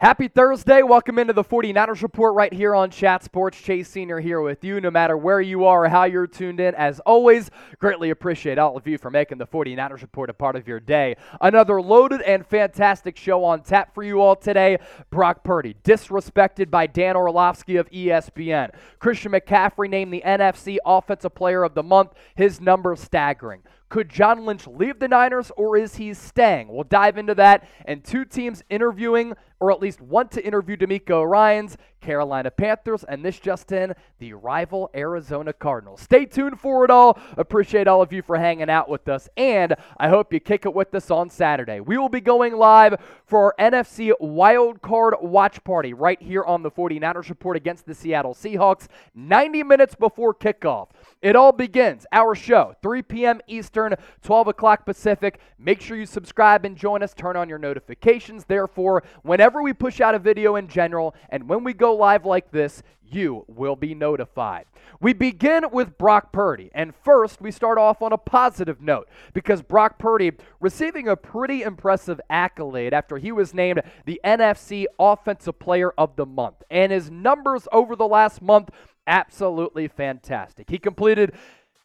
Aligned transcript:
Happy 0.00 0.28
Thursday. 0.28 0.84
Welcome 0.84 1.18
into 1.18 1.32
the 1.32 1.42
49ers 1.42 2.02
Report 2.02 2.32
right 2.32 2.52
here 2.52 2.72
on 2.72 2.88
Chat 2.88 3.24
Sports. 3.24 3.60
Chase 3.60 3.88
Senior 3.88 4.20
here 4.20 4.40
with 4.40 4.62
you, 4.62 4.80
no 4.80 4.92
matter 4.92 5.16
where 5.16 5.40
you 5.40 5.64
are 5.64 5.86
or 5.86 5.88
how 5.88 6.04
you're 6.04 6.28
tuned 6.28 6.60
in. 6.60 6.72
As 6.76 7.00
always, 7.00 7.50
greatly 7.80 8.10
appreciate 8.10 8.58
all 8.58 8.76
of 8.76 8.86
you 8.86 8.96
for 8.96 9.10
making 9.10 9.38
the 9.38 9.46
49ers 9.48 10.02
Report 10.02 10.30
a 10.30 10.34
part 10.34 10.54
of 10.54 10.68
your 10.68 10.78
day. 10.78 11.16
Another 11.40 11.82
loaded 11.82 12.20
and 12.20 12.46
fantastic 12.46 13.16
show 13.16 13.42
on 13.42 13.62
tap 13.62 13.92
for 13.92 14.04
you 14.04 14.20
all 14.20 14.36
today. 14.36 14.78
Brock 15.10 15.42
Purdy, 15.42 15.74
disrespected 15.82 16.70
by 16.70 16.86
Dan 16.86 17.16
Orlovsky 17.16 17.74
of 17.74 17.90
ESPN. 17.90 18.70
Christian 19.00 19.32
McCaffrey 19.32 19.90
named 19.90 20.12
the 20.12 20.22
NFC 20.24 20.76
Offensive 20.86 21.34
Player 21.34 21.64
of 21.64 21.74
the 21.74 21.82
Month. 21.82 22.12
His 22.36 22.60
number 22.60 22.94
staggering. 22.94 23.62
Could 23.88 24.10
John 24.10 24.44
Lynch 24.44 24.66
leave 24.66 24.98
the 24.98 25.08
Niners 25.08 25.50
or 25.56 25.76
is 25.76 25.96
he 25.96 26.12
staying? 26.12 26.68
We'll 26.68 26.84
dive 26.84 27.16
into 27.16 27.34
that 27.36 27.66
and 27.86 28.04
two 28.04 28.26
teams 28.26 28.62
interviewing 28.68 29.34
or 29.60 29.72
at 29.72 29.80
least 29.80 30.00
want 30.00 30.30
to 30.32 30.44
interview 30.44 30.76
DeMeco 30.76 31.28
Ryans, 31.28 31.76
Carolina 32.00 32.50
Panthers, 32.50 33.04
and 33.04 33.24
this 33.24 33.38
just 33.40 33.72
in, 33.72 33.94
the 34.18 34.32
rival 34.32 34.90
Arizona 34.94 35.52
Cardinals. 35.52 36.00
Stay 36.00 36.24
tuned 36.26 36.60
for 36.60 36.84
it 36.84 36.90
all. 36.90 37.18
Appreciate 37.36 37.88
all 37.88 38.00
of 38.00 38.12
you 38.12 38.22
for 38.22 38.36
hanging 38.36 38.70
out 38.70 38.88
with 38.88 39.08
us, 39.08 39.28
and 39.36 39.74
I 39.98 40.08
hope 40.08 40.32
you 40.32 40.40
kick 40.40 40.64
it 40.64 40.74
with 40.74 40.94
us 40.94 41.10
on 41.10 41.28
Saturday. 41.30 41.80
We 41.80 41.98
will 41.98 42.08
be 42.08 42.20
going 42.20 42.56
live 42.56 43.00
for 43.26 43.54
our 43.60 43.72
NFC 43.72 44.12
Wild 44.20 44.80
Card 44.80 45.14
Watch 45.20 45.62
Party 45.64 45.92
right 45.92 46.20
here 46.22 46.44
on 46.44 46.62
the 46.62 46.70
49ers 46.70 47.28
Report 47.28 47.56
against 47.56 47.86
the 47.86 47.94
Seattle 47.94 48.34
Seahawks, 48.34 48.86
90 49.14 49.64
minutes 49.64 49.94
before 49.94 50.34
kickoff. 50.34 50.88
It 51.20 51.34
all 51.34 51.50
begins, 51.50 52.06
our 52.12 52.36
show, 52.36 52.76
3 52.80 53.02
p.m. 53.02 53.40
Eastern, 53.48 53.96
12 54.22 54.48
o'clock 54.48 54.86
Pacific. 54.86 55.40
Make 55.58 55.80
sure 55.80 55.96
you 55.96 56.06
subscribe 56.06 56.64
and 56.64 56.76
join 56.76 57.02
us. 57.02 57.12
Turn 57.12 57.36
on 57.36 57.48
your 57.48 57.58
notifications. 57.58 58.44
Therefore, 58.44 59.02
whenever 59.22 59.47
we 59.50 59.72
push 59.72 60.00
out 60.00 60.14
a 60.14 60.18
video 60.18 60.56
in 60.56 60.68
general 60.68 61.14
and 61.30 61.48
when 61.48 61.64
we 61.64 61.72
go 61.72 61.94
live 61.94 62.24
like 62.24 62.50
this, 62.50 62.82
you 63.10 63.44
will 63.48 63.76
be 63.76 63.94
notified. 63.94 64.66
We 65.00 65.12
begin 65.12 65.64
with 65.72 65.96
Brock 65.98 66.32
Purdy, 66.32 66.70
and 66.74 66.94
first 66.94 67.40
we 67.40 67.50
start 67.50 67.78
off 67.78 68.02
on 68.02 68.12
a 68.12 68.18
positive 68.18 68.80
note 68.80 69.08
because 69.32 69.62
Brock 69.62 69.98
Purdy 69.98 70.32
receiving 70.60 71.08
a 71.08 71.16
pretty 71.16 71.62
impressive 71.62 72.20
accolade 72.28 72.92
after 72.92 73.16
he 73.18 73.32
was 73.32 73.54
named 73.54 73.82
the 74.04 74.20
NFC 74.24 74.84
Offensive 74.98 75.58
Player 75.58 75.92
of 75.96 76.16
the 76.16 76.26
Month. 76.26 76.62
And 76.70 76.92
his 76.92 77.10
numbers 77.10 77.66
over 77.72 77.96
the 77.96 78.08
last 78.08 78.42
month 78.42 78.70
absolutely 79.06 79.88
fantastic. 79.88 80.68
He 80.68 80.78
completed 80.78 81.32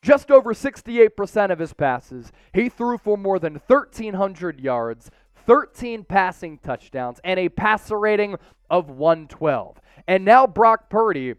just 0.02 0.30
over 0.30 0.54
68% 0.54 1.52
of 1.52 1.60
his 1.60 1.74
passes. 1.74 2.32
He 2.54 2.68
threw 2.68 2.98
for 2.98 3.18
more 3.18 3.40
than 3.40 3.54
1,300 3.54 4.60
yards, 4.60 5.10
13 5.46 6.04
passing 6.04 6.58
touchdowns, 6.60 7.20
and 7.24 7.40
a 7.40 7.50
passer 7.50 8.00
rating 8.00 8.38
of 8.70 8.90
112. 8.90 9.80
And 10.08 10.26
now 10.26 10.48
Brock 10.48 10.90
Purdy 10.90 11.36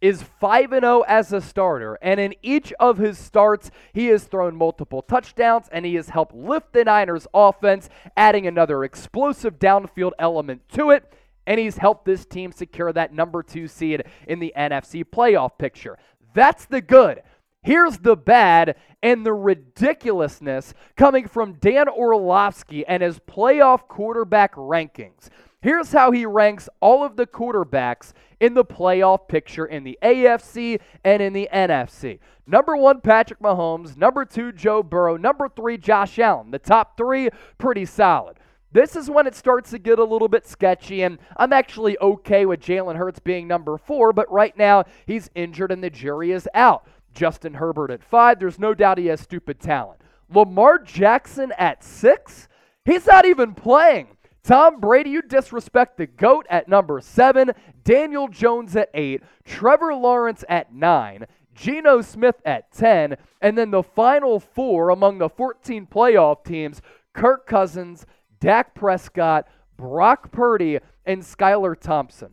is 0.00 0.22
5 0.22 0.70
0 0.70 1.04
as 1.06 1.32
a 1.32 1.40
starter, 1.40 1.98
and 2.02 2.18
in 2.18 2.34
each 2.42 2.72
of 2.80 2.98
his 2.98 3.18
starts, 3.18 3.70
he 3.92 4.06
has 4.06 4.24
thrown 4.24 4.56
multiple 4.56 5.02
touchdowns 5.02 5.68
and 5.70 5.86
he 5.86 5.94
has 5.94 6.08
helped 6.08 6.34
lift 6.34 6.72
the 6.72 6.84
Niners' 6.84 7.26
offense, 7.32 7.88
adding 8.16 8.46
another 8.46 8.84
explosive 8.84 9.58
downfield 9.58 10.12
element 10.18 10.68
to 10.70 10.90
it 10.90 11.12
and 11.46 11.58
he's 11.58 11.76
helped 11.76 12.04
this 12.04 12.24
team 12.24 12.52
secure 12.52 12.92
that 12.92 13.12
number 13.12 13.42
two 13.42 13.66
seed 13.66 14.04
in 14.28 14.38
the 14.38 14.52
NFC 14.56 15.04
playoff 15.04 15.58
picture. 15.58 15.98
That's 16.34 16.66
the 16.66 16.80
good. 16.80 17.22
Here's 17.62 17.98
the 17.98 18.16
bad 18.16 18.74
and 19.04 19.24
the 19.24 19.32
ridiculousness 19.32 20.74
coming 20.96 21.28
from 21.28 21.54
Dan 21.54 21.88
Orlovsky 21.88 22.84
and 22.86 23.02
his 23.02 23.20
playoff 23.20 23.86
quarterback 23.86 24.56
rankings. 24.56 25.28
Here's 25.60 25.92
how 25.92 26.10
he 26.10 26.26
ranks 26.26 26.68
all 26.80 27.04
of 27.04 27.14
the 27.14 27.26
quarterbacks 27.26 28.14
in 28.40 28.54
the 28.54 28.64
playoff 28.64 29.28
picture 29.28 29.64
in 29.64 29.84
the 29.84 29.96
AFC 30.02 30.80
and 31.04 31.22
in 31.22 31.32
the 31.32 31.48
NFC. 31.52 32.18
Number 32.48 32.76
one, 32.76 33.00
Patrick 33.00 33.38
Mahomes. 33.38 33.96
Number 33.96 34.24
two, 34.24 34.50
Joe 34.50 34.82
Burrow. 34.82 35.16
Number 35.16 35.48
three, 35.48 35.78
Josh 35.78 36.18
Allen. 36.18 36.50
The 36.50 36.58
top 36.58 36.96
three, 36.96 37.30
pretty 37.58 37.84
solid. 37.84 38.38
This 38.72 38.96
is 38.96 39.08
when 39.08 39.26
it 39.26 39.36
starts 39.36 39.70
to 39.70 39.78
get 39.78 39.98
a 39.98 40.04
little 40.04 40.28
bit 40.28 40.46
sketchy, 40.46 41.02
and 41.02 41.18
I'm 41.36 41.52
actually 41.52 41.98
okay 41.98 42.46
with 42.46 42.60
Jalen 42.60 42.96
Hurts 42.96 43.20
being 43.20 43.46
number 43.46 43.76
four, 43.76 44.14
but 44.14 44.32
right 44.32 44.56
now 44.56 44.84
he's 45.06 45.30
injured 45.34 45.70
and 45.70 45.84
the 45.84 45.90
jury 45.90 46.32
is 46.32 46.48
out. 46.54 46.88
Justin 47.14 47.54
Herbert 47.54 47.90
at 47.90 48.02
five, 48.02 48.38
there's 48.38 48.58
no 48.58 48.74
doubt 48.74 48.98
he 48.98 49.06
has 49.06 49.20
stupid 49.20 49.60
talent. 49.60 50.00
Lamar 50.30 50.78
Jackson 50.78 51.52
at 51.58 51.84
six, 51.84 52.48
he's 52.84 53.06
not 53.06 53.24
even 53.26 53.54
playing. 53.54 54.16
Tom 54.44 54.80
Brady, 54.80 55.10
you 55.10 55.22
disrespect 55.22 55.96
the 55.96 56.06
GOAT 56.06 56.46
at 56.50 56.68
number 56.68 57.00
seven, 57.00 57.52
Daniel 57.84 58.26
Jones 58.26 58.74
at 58.74 58.90
eight, 58.92 59.22
Trevor 59.44 59.94
Lawrence 59.94 60.44
at 60.48 60.74
nine, 60.74 61.26
Geno 61.54 62.00
Smith 62.00 62.36
at 62.44 62.72
10, 62.72 63.16
and 63.40 63.56
then 63.56 63.70
the 63.70 63.82
final 63.82 64.40
four 64.40 64.90
among 64.90 65.18
the 65.18 65.28
14 65.28 65.86
playoff 65.86 66.44
teams 66.44 66.80
Kirk 67.12 67.46
Cousins, 67.46 68.06
Dak 68.40 68.74
Prescott, 68.74 69.46
Brock 69.76 70.32
Purdy, 70.32 70.78
and 71.04 71.22
Skylar 71.22 71.78
Thompson. 71.78 72.32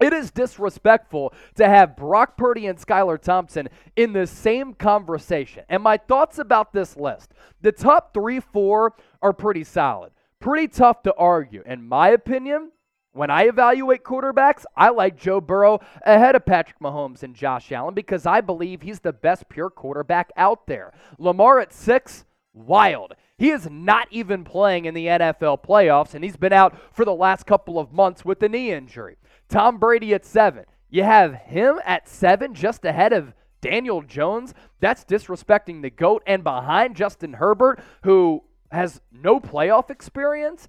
It 0.00 0.12
is 0.12 0.30
disrespectful 0.30 1.34
to 1.56 1.68
have 1.68 1.96
Brock 1.96 2.36
Purdy 2.36 2.66
and 2.66 2.78
Skylar 2.78 3.20
Thompson 3.20 3.68
in 3.96 4.12
the 4.12 4.26
same 4.26 4.74
conversation. 4.74 5.64
And 5.68 5.82
my 5.82 5.98
thoughts 5.98 6.38
about 6.38 6.72
this 6.72 6.96
list 6.96 7.32
the 7.60 7.72
top 7.72 8.14
three, 8.14 8.40
four 8.40 8.94
are 9.20 9.32
pretty 9.32 9.64
solid, 9.64 10.12
pretty 10.40 10.68
tough 10.68 11.02
to 11.02 11.14
argue. 11.14 11.62
In 11.66 11.86
my 11.86 12.08
opinion, 12.08 12.72
when 13.12 13.30
I 13.30 13.42
evaluate 13.42 14.04
quarterbacks, 14.04 14.64
I 14.76 14.90
like 14.90 15.18
Joe 15.18 15.40
Burrow 15.40 15.80
ahead 16.06 16.36
of 16.36 16.46
Patrick 16.46 16.78
Mahomes 16.78 17.22
and 17.22 17.34
Josh 17.34 17.72
Allen 17.72 17.92
because 17.92 18.24
I 18.24 18.40
believe 18.40 18.82
he's 18.82 19.00
the 19.00 19.12
best 19.12 19.48
pure 19.48 19.68
quarterback 19.68 20.30
out 20.36 20.66
there. 20.66 20.92
Lamar 21.18 21.58
at 21.58 21.72
six, 21.72 22.24
wild. 22.54 23.14
He 23.36 23.50
is 23.50 23.68
not 23.68 24.06
even 24.10 24.44
playing 24.44 24.84
in 24.84 24.94
the 24.94 25.06
NFL 25.06 25.64
playoffs, 25.64 26.14
and 26.14 26.22
he's 26.22 26.36
been 26.36 26.52
out 26.52 26.76
for 26.92 27.04
the 27.04 27.14
last 27.14 27.46
couple 27.46 27.78
of 27.78 27.92
months 27.92 28.24
with 28.24 28.42
a 28.42 28.48
knee 28.48 28.70
injury. 28.70 29.16
Tom 29.50 29.78
Brady 29.78 30.14
at 30.14 30.24
seven. 30.24 30.64
You 30.88 31.02
have 31.02 31.34
him 31.34 31.80
at 31.84 32.08
seven, 32.08 32.54
just 32.54 32.84
ahead 32.84 33.12
of 33.12 33.34
Daniel 33.60 34.02
Jones. 34.02 34.54
That's 34.80 35.04
disrespecting 35.04 35.82
the 35.82 35.90
GOAT, 35.90 36.22
and 36.26 36.42
behind 36.42 36.96
Justin 36.96 37.34
Herbert, 37.34 37.80
who 38.04 38.44
has 38.70 39.00
no 39.12 39.40
playoff 39.40 39.90
experience. 39.90 40.66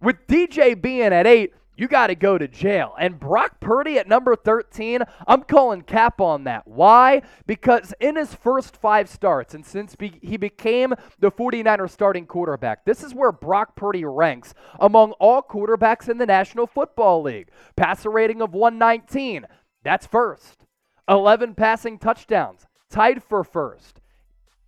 With 0.00 0.26
DJ 0.26 0.80
being 0.80 1.12
at 1.12 1.26
eight, 1.26 1.52
you 1.76 1.88
got 1.88 2.08
to 2.08 2.14
go 2.14 2.36
to 2.36 2.46
jail. 2.46 2.94
And 2.98 3.18
Brock 3.18 3.58
Purdy 3.60 3.98
at 3.98 4.08
number 4.08 4.36
13, 4.36 5.02
I'm 5.26 5.42
calling 5.42 5.82
cap 5.82 6.20
on 6.20 6.44
that. 6.44 6.66
Why? 6.66 7.22
Because 7.46 7.94
in 7.98 8.16
his 8.16 8.34
first 8.34 8.76
five 8.76 9.08
starts, 9.08 9.54
and 9.54 9.64
since 9.64 9.94
be- 9.96 10.20
he 10.22 10.36
became 10.36 10.94
the 11.18 11.30
49ers 11.30 11.90
starting 11.90 12.26
quarterback, 12.26 12.84
this 12.84 13.02
is 13.02 13.14
where 13.14 13.32
Brock 13.32 13.74
Purdy 13.74 14.04
ranks 14.04 14.52
among 14.78 15.12
all 15.12 15.42
quarterbacks 15.42 16.08
in 16.08 16.18
the 16.18 16.26
National 16.26 16.66
Football 16.66 17.22
League. 17.22 17.48
Passer 17.76 18.10
rating 18.10 18.42
of 18.42 18.52
119, 18.52 19.46
that's 19.82 20.06
first. 20.06 20.66
11 21.08 21.54
passing 21.54 21.98
touchdowns, 21.98 22.66
tied 22.90 23.22
for 23.22 23.42
first. 23.44 24.00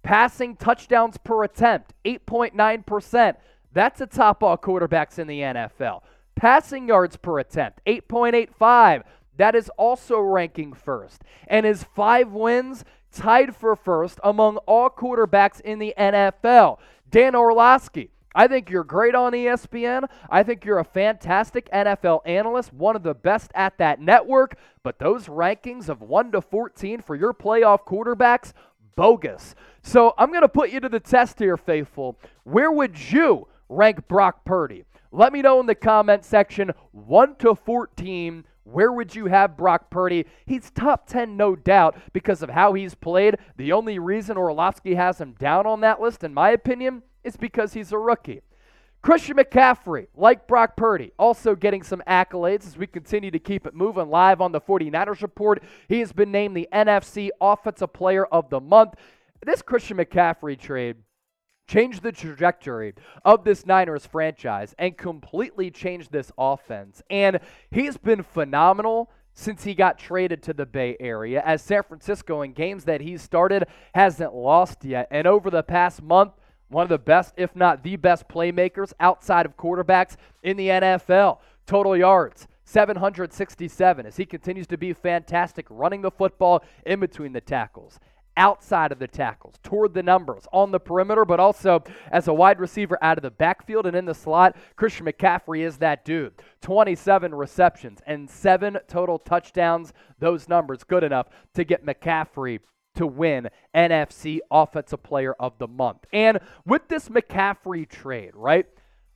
Passing 0.02 0.56
touchdowns 0.56 1.16
per 1.18 1.44
attempt, 1.44 1.94
8.9%. 2.04 3.36
That's 3.72 4.00
a 4.00 4.06
top 4.06 4.42
all 4.42 4.56
quarterbacks 4.56 5.18
in 5.18 5.26
the 5.26 5.40
NFL. 5.40 6.02
Passing 6.36 6.88
yards 6.88 7.16
per 7.16 7.38
attempt, 7.38 7.80
8.85. 7.86 9.04
That 9.36 9.54
is 9.54 9.68
also 9.76 10.18
ranking 10.20 10.72
first. 10.72 11.22
And 11.46 11.66
his 11.66 11.84
five 11.84 12.32
wins 12.32 12.84
tied 13.12 13.54
for 13.54 13.76
first 13.76 14.18
among 14.22 14.56
all 14.58 14.90
quarterbacks 14.90 15.60
in 15.60 15.78
the 15.78 15.94
NFL. 15.96 16.78
Dan 17.10 17.34
Orlovsky, 17.34 18.10
I 18.34 18.48
think 18.48 18.68
you're 18.68 18.84
great 18.84 19.14
on 19.14 19.32
ESPN. 19.32 20.08
I 20.28 20.42
think 20.42 20.64
you're 20.64 20.80
a 20.80 20.84
fantastic 20.84 21.70
NFL 21.70 22.20
analyst, 22.26 22.72
one 22.72 22.96
of 22.96 23.04
the 23.04 23.14
best 23.14 23.52
at 23.54 23.78
that 23.78 24.00
network. 24.00 24.58
But 24.82 24.98
those 24.98 25.26
rankings 25.26 25.88
of 25.88 26.02
1 26.02 26.32
to 26.32 26.40
14 26.40 27.00
for 27.00 27.14
your 27.14 27.32
playoff 27.32 27.84
quarterbacks, 27.84 28.52
bogus. 28.96 29.54
So 29.82 30.14
I'm 30.18 30.30
going 30.30 30.42
to 30.42 30.48
put 30.48 30.70
you 30.70 30.80
to 30.80 30.88
the 30.88 31.00
test 31.00 31.38
here, 31.38 31.56
faithful. 31.56 32.18
Where 32.42 32.72
would 32.72 33.12
you 33.12 33.46
rank 33.68 34.08
Brock 34.08 34.44
Purdy? 34.44 34.84
Let 35.14 35.32
me 35.32 35.42
know 35.42 35.60
in 35.60 35.66
the 35.66 35.76
comment 35.76 36.24
section 36.24 36.72
1 36.90 37.36
to 37.36 37.54
14. 37.54 38.44
Where 38.64 38.90
would 38.90 39.14
you 39.14 39.26
have 39.26 39.56
Brock 39.56 39.88
Purdy? 39.88 40.26
He's 40.44 40.72
top 40.72 41.06
10, 41.06 41.36
no 41.36 41.54
doubt, 41.54 41.96
because 42.12 42.42
of 42.42 42.50
how 42.50 42.72
he's 42.72 42.96
played. 42.96 43.36
The 43.56 43.70
only 43.70 44.00
reason 44.00 44.36
Orlovsky 44.36 44.96
has 44.96 45.20
him 45.20 45.36
down 45.38 45.68
on 45.68 45.82
that 45.82 46.00
list, 46.00 46.24
in 46.24 46.34
my 46.34 46.50
opinion, 46.50 47.04
is 47.22 47.36
because 47.36 47.74
he's 47.74 47.92
a 47.92 47.98
rookie. 47.98 48.40
Christian 49.02 49.36
McCaffrey, 49.36 50.08
like 50.16 50.48
Brock 50.48 50.76
Purdy, 50.76 51.12
also 51.16 51.54
getting 51.54 51.84
some 51.84 52.02
accolades 52.08 52.66
as 52.66 52.76
we 52.76 52.88
continue 52.88 53.30
to 53.30 53.38
keep 53.38 53.68
it 53.68 53.74
moving 53.74 54.10
live 54.10 54.40
on 54.40 54.50
the 54.50 54.60
49ers 54.60 55.22
report. 55.22 55.62
He 55.86 56.00
has 56.00 56.12
been 56.12 56.32
named 56.32 56.56
the 56.56 56.68
NFC 56.72 57.28
Offensive 57.40 57.92
Player 57.92 58.26
of 58.26 58.50
the 58.50 58.60
Month. 58.60 58.94
This 59.46 59.62
Christian 59.62 59.98
McCaffrey 59.98 60.58
trade 60.58 60.96
changed 61.66 62.02
the 62.02 62.12
trajectory 62.12 62.94
of 63.24 63.44
this 63.44 63.66
Niners 63.66 64.06
franchise 64.06 64.74
and 64.78 64.96
completely 64.96 65.70
changed 65.70 66.12
this 66.12 66.30
offense. 66.36 67.02
And 67.10 67.40
he's 67.70 67.96
been 67.96 68.22
phenomenal 68.22 69.10
since 69.34 69.64
he 69.64 69.74
got 69.74 69.98
traded 69.98 70.42
to 70.44 70.52
the 70.52 70.66
Bay 70.66 70.96
Area, 71.00 71.42
as 71.44 71.60
San 71.60 71.82
Francisco, 71.82 72.42
in 72.42 72.52
games 72.52 72.84
that 72.84 73.00
he's 73.00 73.20
started, 73.20 73.66
hasn't 73.94 74.32
lost 74.32 74.84
yet. 74.84 75.08
And 75.10 75.26
over 75.26 75.50
the 75.50 75.62
past 75.62 76.02
month, 76.02 76.32
one 76.68 76.84
of 76.84 76.88
the 76.88 76.98
best, 76.98 77.34
if 77.36 77.54
not 77.56 77.82
the 77.82 77.96
best, 77.96 78.28
playmakers 78.28 78.92
outside 79.00 79.44
of 79.44 79.56
quarterbacks 79.56 80.16
in 80.42 80.56
the 80.56 80.68
NFL. 80.68 81.38
Total 81.66 81.96
yards, 81.96 82.46
767, 82.64 84.06
as 84.06 84.16
he 84.16 84.24
continues 84.24 84.66
to 84.68 84.78
be 84.78 84.92
fantastic 84.92 85.66
running 85.68 86.02
the 86.02 86.10
football 86.10 86.62
in 86.86 87.00
between 87.00 87.32
the 87.32 87.40
tackles 87.40 87.98
outside 88.36 88.92
of 88.92 88.98
the 88.98 89.06
tackles, 89.06 89.54
toward 89.62 89.94
the 89.94 90.02
numbers, 90.02 90.46
on 90.52 90.70
the 90.70 90.80
perimeter, 90.80 91.24
but 91.24 91.40
also 91.40 91.82
as 92.10 92.28
a 92.28 92.34
wide 92.34 92.60
receiver 92.60 92.98
out 93.02 93.18
of 93.18 93.22
the 93.22 93.30
backfield 93.30 93.86
and 93.86 93.96
in 93.96 94.04
the 94.04 94.14
slot. 94.14 94.56
Christian 94.76 95.06
McCaffrey 95.06 95.60
is 95.60 95.78
that 95.78 96.04
dude. 96.04 96.34
27 96.60 97.34
receptions 97.34 98.00
and 98.06 98.28
seven 98.28 98.78
total 98.88 99.18
touchdowns. 99.18 99.92
Those 100.18 100.48
numbers 100.48 100.84
good 100.84 101.04
enough 101.04 101.28
to 101.54 101.64
get 101.64 101.84
McCaffrey 101.84 102.60
to 102.96 103.06
win 103.06 103.48
NFC 103.74 104.38
Offensive 104.50 105.02
Player 105.02 105.34
of 105.34 105.58
the 105.58 105.68
Month. 105.68 106.06
And 106.12 106.38
with 106.64 106.88
this 106.88 107.08
McCaffrey 107.08 107.88
trade, 107.88 108.32
right? 108.34 108.66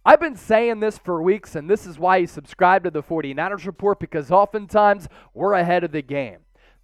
I've 0.05 0.21
been 0.21 0.37
saying 0.37 0.81
this 0.81 0.97
for 0.97 1.23
weeks, 1.23 1.55
and 1.55 1.69
this 1.69 1.87
is 1.87 1.99
why 1.99 2.19
you 2.19 2.27
subscribe 2.27 2.85
to 2.85 2.91
the 2.91 3.03
49ers 3.03 3.67
Report 3.67 4.01
because 4.01 4.31
oftentimes 4.31 5.09
we're 5.35 5.53
ahead 5.53 5.85
of 5.85 5.93
the 5.93 6.03
game. 6.03 6.39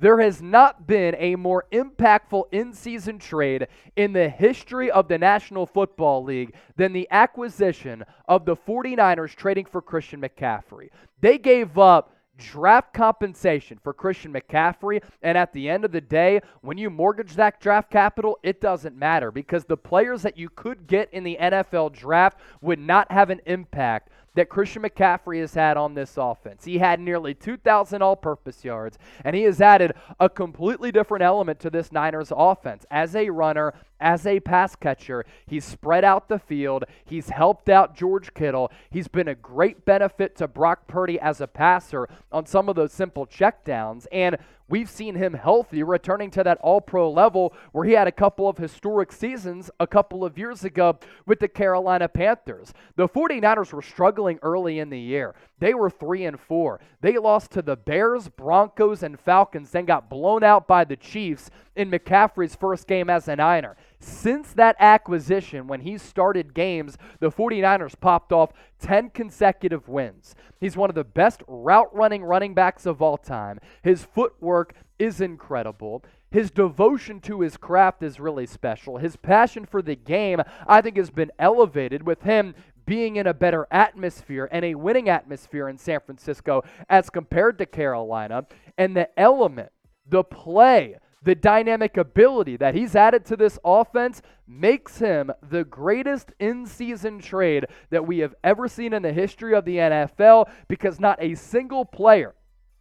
There 0.04 0.20
has 0.20 0.42
not 0.42 0.86
been 0.86 1.16
a 1.18 1.34
more 1.34 1.64
impactful 1.72 2.52
in 2.52 2.74
season 2.74 3.18
trade 3.18 3.68
in 3.96 4.12
the 4.12 4.28
history 4.28 4.90
of 4.90 5.08
the 5.08 5.16
National 5.16 5.64
Football 5.64 6.22
League 6.22 6.54
than 6.76 6.92
the 6.92 7.08
acquisition 7.10 8.04
of 8.28 8.44
the 8.44 8.54
49ers 8.54 9.34
trading 9.34 9.64
for 9.64 9.80
Christian 9.80 10.20
McCaffrey. 10.20 10.90
They 11.22 11.38
gave 11.38 11.78
up 11.78 12.14
draft 12.36 12.92
compensation 12.92 13.78
for 13.82 13.94
Christian 13.94 14.34
McCaffrey. 14.34 15.02
And 15.22 15.38
at 15.38 15.54
the 15.54 15.70
end 15.70 15.86
of 15.86 15.92
the 15.92 16.02
day, 16.02 16.42
when 16.60 16.76
you 16.76 16.90
mortgage 16.90 17.34
that 17.36 17.58
draft 17.60 17.90
capital, 17.90 18.38
it 18.42 18.60
doesn't 18.60 18.98
matter 18.98 19.30
because 19.30 19.64
the 19.64 19.78
players 19.78 20.20
that 20.20 20.36
you 20.36 20.50
could 20.50 20.86
get 20.86 21.08
in 21.14 21.24
the 21.24 21.38
NFL 21.40 21.94
draft 21.94 22.38
would 22.60 22.78
not 22.78 23.10
have 23.10 23.30
an 23.30 23.40
impact 23.46 24.10
that 24.34 24.48
Christian 24.48 24.82
McCaffrey 24.82 25.40
has 25.40 25.54
had 25.54 25.76
on 25.76 25.94
this 25.94 26.14
offense. 26.16 26.64
He 26.64 26.78
had 26.78 27.00
nearly 27.00 27.34
2,000 27.34 28.02
all 28.02 28.16
purpose 28.16 28.64
yards, 28.64 28.98
and 29.24 29.34
he 29.34 29.42
has 29.42 29.60
added 29.60 29.94
a 30.18 30.28
completely 30.28 30.90
different 30.90 31.22
element 31.22 31.60
to 31.60 31.70
this 31.70 31.92
Niners 31.92 32.32
offense. 32.34 32.84
As 32.90 33.14
a 33.14 33.30
runner, 33.30 33.74
as 34.00 34.26
a 34.26 34.40
pass 34.40 34.76
catcher, 34.76 35.24
he's 35.46 35.64
spread 35.64 36.04
out 36.04 36.28
the 36.28 36.38
field. 36.38 36.84
He's 37.04 37.28
helped 37.28 37.68
out 37.68 37.96
George 37.96 38.34
Kittle. 38.34 38.70
He's 38.90 39.08
been 39.08 39.28
a 39.28 39.34
great 39.34 39.84
benefit 39.84 40.36
to 40.36 40.48
Brock 40.48 40.86
Purdy 40.86 41.18
as 41.20 41.40
a 41.40 41.46
passer 41.46 42.08
on 42.32 42.46
some 42.46 42.68
of 42.68 42.76
those 42.76 42.92
simple 42.92 43.26
checkdowns. 43.26 44.06
And 44.12 44.36
We've 44.66 44.88
seen 44.88 45.14
him 45.14 45.34
healthy, 45.34 45.82
returning 45.82 46.30
to 46.32 46.44
that 46.44 46.58
all 46.62 46.80
pro 46.80 47.10
level 47.10 47.52
where 47.72 47.84
he 47.84 47.92
had 47.92 48.08
a 48.08 48.12
couple 48.12 48.48
of 48.48 48.56
historic 48.56 49.12
seasons 49.12 49.70
a 49.78 49.86
couple 49.86 50.24
of 50.24 50.38
years 50.38 50.64
ago 50.64 50.98
with 51.26 51.40
the 51.40 51.48
Carolina 51.48 52.08
Panthers. 52.08 52.72
The 52.96 53.06
49ers 53.06 53.74
were 53.74 53.82
struggling 53.82 54.38
early 54.42 54.78
in 54.78 54.88
the 54.88 54.98
year. 54.98 55.34
They 55.58 55.74
were 55.74 55.90
3 55.90 56.24
and 56.24 56.40
4. 56.40 56.80
They 57.02 57.18
lost 57.18 57.50
to 57.52 57.62
the 57.62 57.76
Bears, 57.76 58.28
Broncos, 58.28 59.02
and 59.02 59.20
Falcons, 59.20 59.70
then 59.70 59.84
got 59.84 60.08
blown 60.08 60.42
out 60.42 60.66
by 60.66 60.84
the 60.84 60.96
Chiefs 60.96 61.50
in 61.76 61.90
McCaffrey's 61.90 62.54
first 62.54 62.86
game 62.86 63.10
as 63.10 63.28
a 63.28 63.36
Niner. 63.36 63.76
Since 64.04 64.52
that 64.52 64.76
acquisition, 64.78 65.66
when 65.66 65.80
he 65.80 65.96
started 65.96 66.52
games, 66.52 66.98
the 67.20 67.30
49ers 67.30 67.98
popped 67.98 68.32
off 68.32 68.52
10 68.80 69.10
consecutive 69.10 69.88
wins. 69.88 70.34
He's 70.60 70.76
one 70.76 70.90
of 70.90 70.94
the 70.94 71.04
best 71.04 71.42
route 71.48 71.94
running 71.94 72.22
running 72.22 72.52
backs 72.52 72.84
of 72.84 73.00
all 73.00 73.16
time. 73.16 73.60
His 73.82 74.04
footwork 74.04 74.74
is 74.98 75.22
incredible. 75.22 76.04
His 76.30 76.50
devotion 76.50 77.18
to 77.20 77.40
his 77.40 77.56
craft 77.56 78.02
is 78.02 78.20
really 78.20 78.44
special. 78.44 78.98
His 78.98 79.16
passion 79.16 79.64
for 79.64 79.80
the 79.80 79.96
game, 79.96 80.42
I 80.66 80.82
think, 80.82 80.98
has 80.98 81.10
been 81.10 81.32
elevated 81.38 82.04
with 82.04 82.22
him 82.22 82.54
being 82.84 83.16
in 83.16 83.26
a 83.26 83.32
better 83.32 83.66
atmosphere 83.70 84.50
and 84.52 84.66
a 84.66 84.74
winning 84.74 85.08
atmosphere 85.08 85.68
in 85.68 85.78
San 85.78 86.00
Francisco 86.00 86.62
as 86.90 87.08
compared 87.08 87.56
to 87.56 87.64
Carolina. 87.64 88.46
And 88.76 88.94
the 88.94 89.08
element, 89.18 89.72
the 90.06 90.24
play, 90.24 90.96
the 91.24 91.34
dynamic 91.34 91.96
ability 91.96 92.56
that 92.58 92.74
he's 92.74 92.94
added 92.94 93.24
to 93.26 93.36
this 93.36 93.58
offense 93.64 94.22
makes 94.46 94.98
him 94.98 95.30
the 95.48 95.64
greatest 95.64 96.32
in 96.38 96.66
season 96.66 97.18
trade 97.18 97.66
that 97.90 98.06
we 98.06 98.18
have 98.18 98.34
ever 98.44 98.68
seen 98.68 98.92
in 98.92 99.02
the 99.02 99.12
history 99.12 99.54
of 99.54 99.64
the 99.64 99.76
NFL 99.76 100.50
because 100.68 101.00
not 101.00 101.22
a 101.22 101.34
single 101.34 101.84
player 101.84 102.34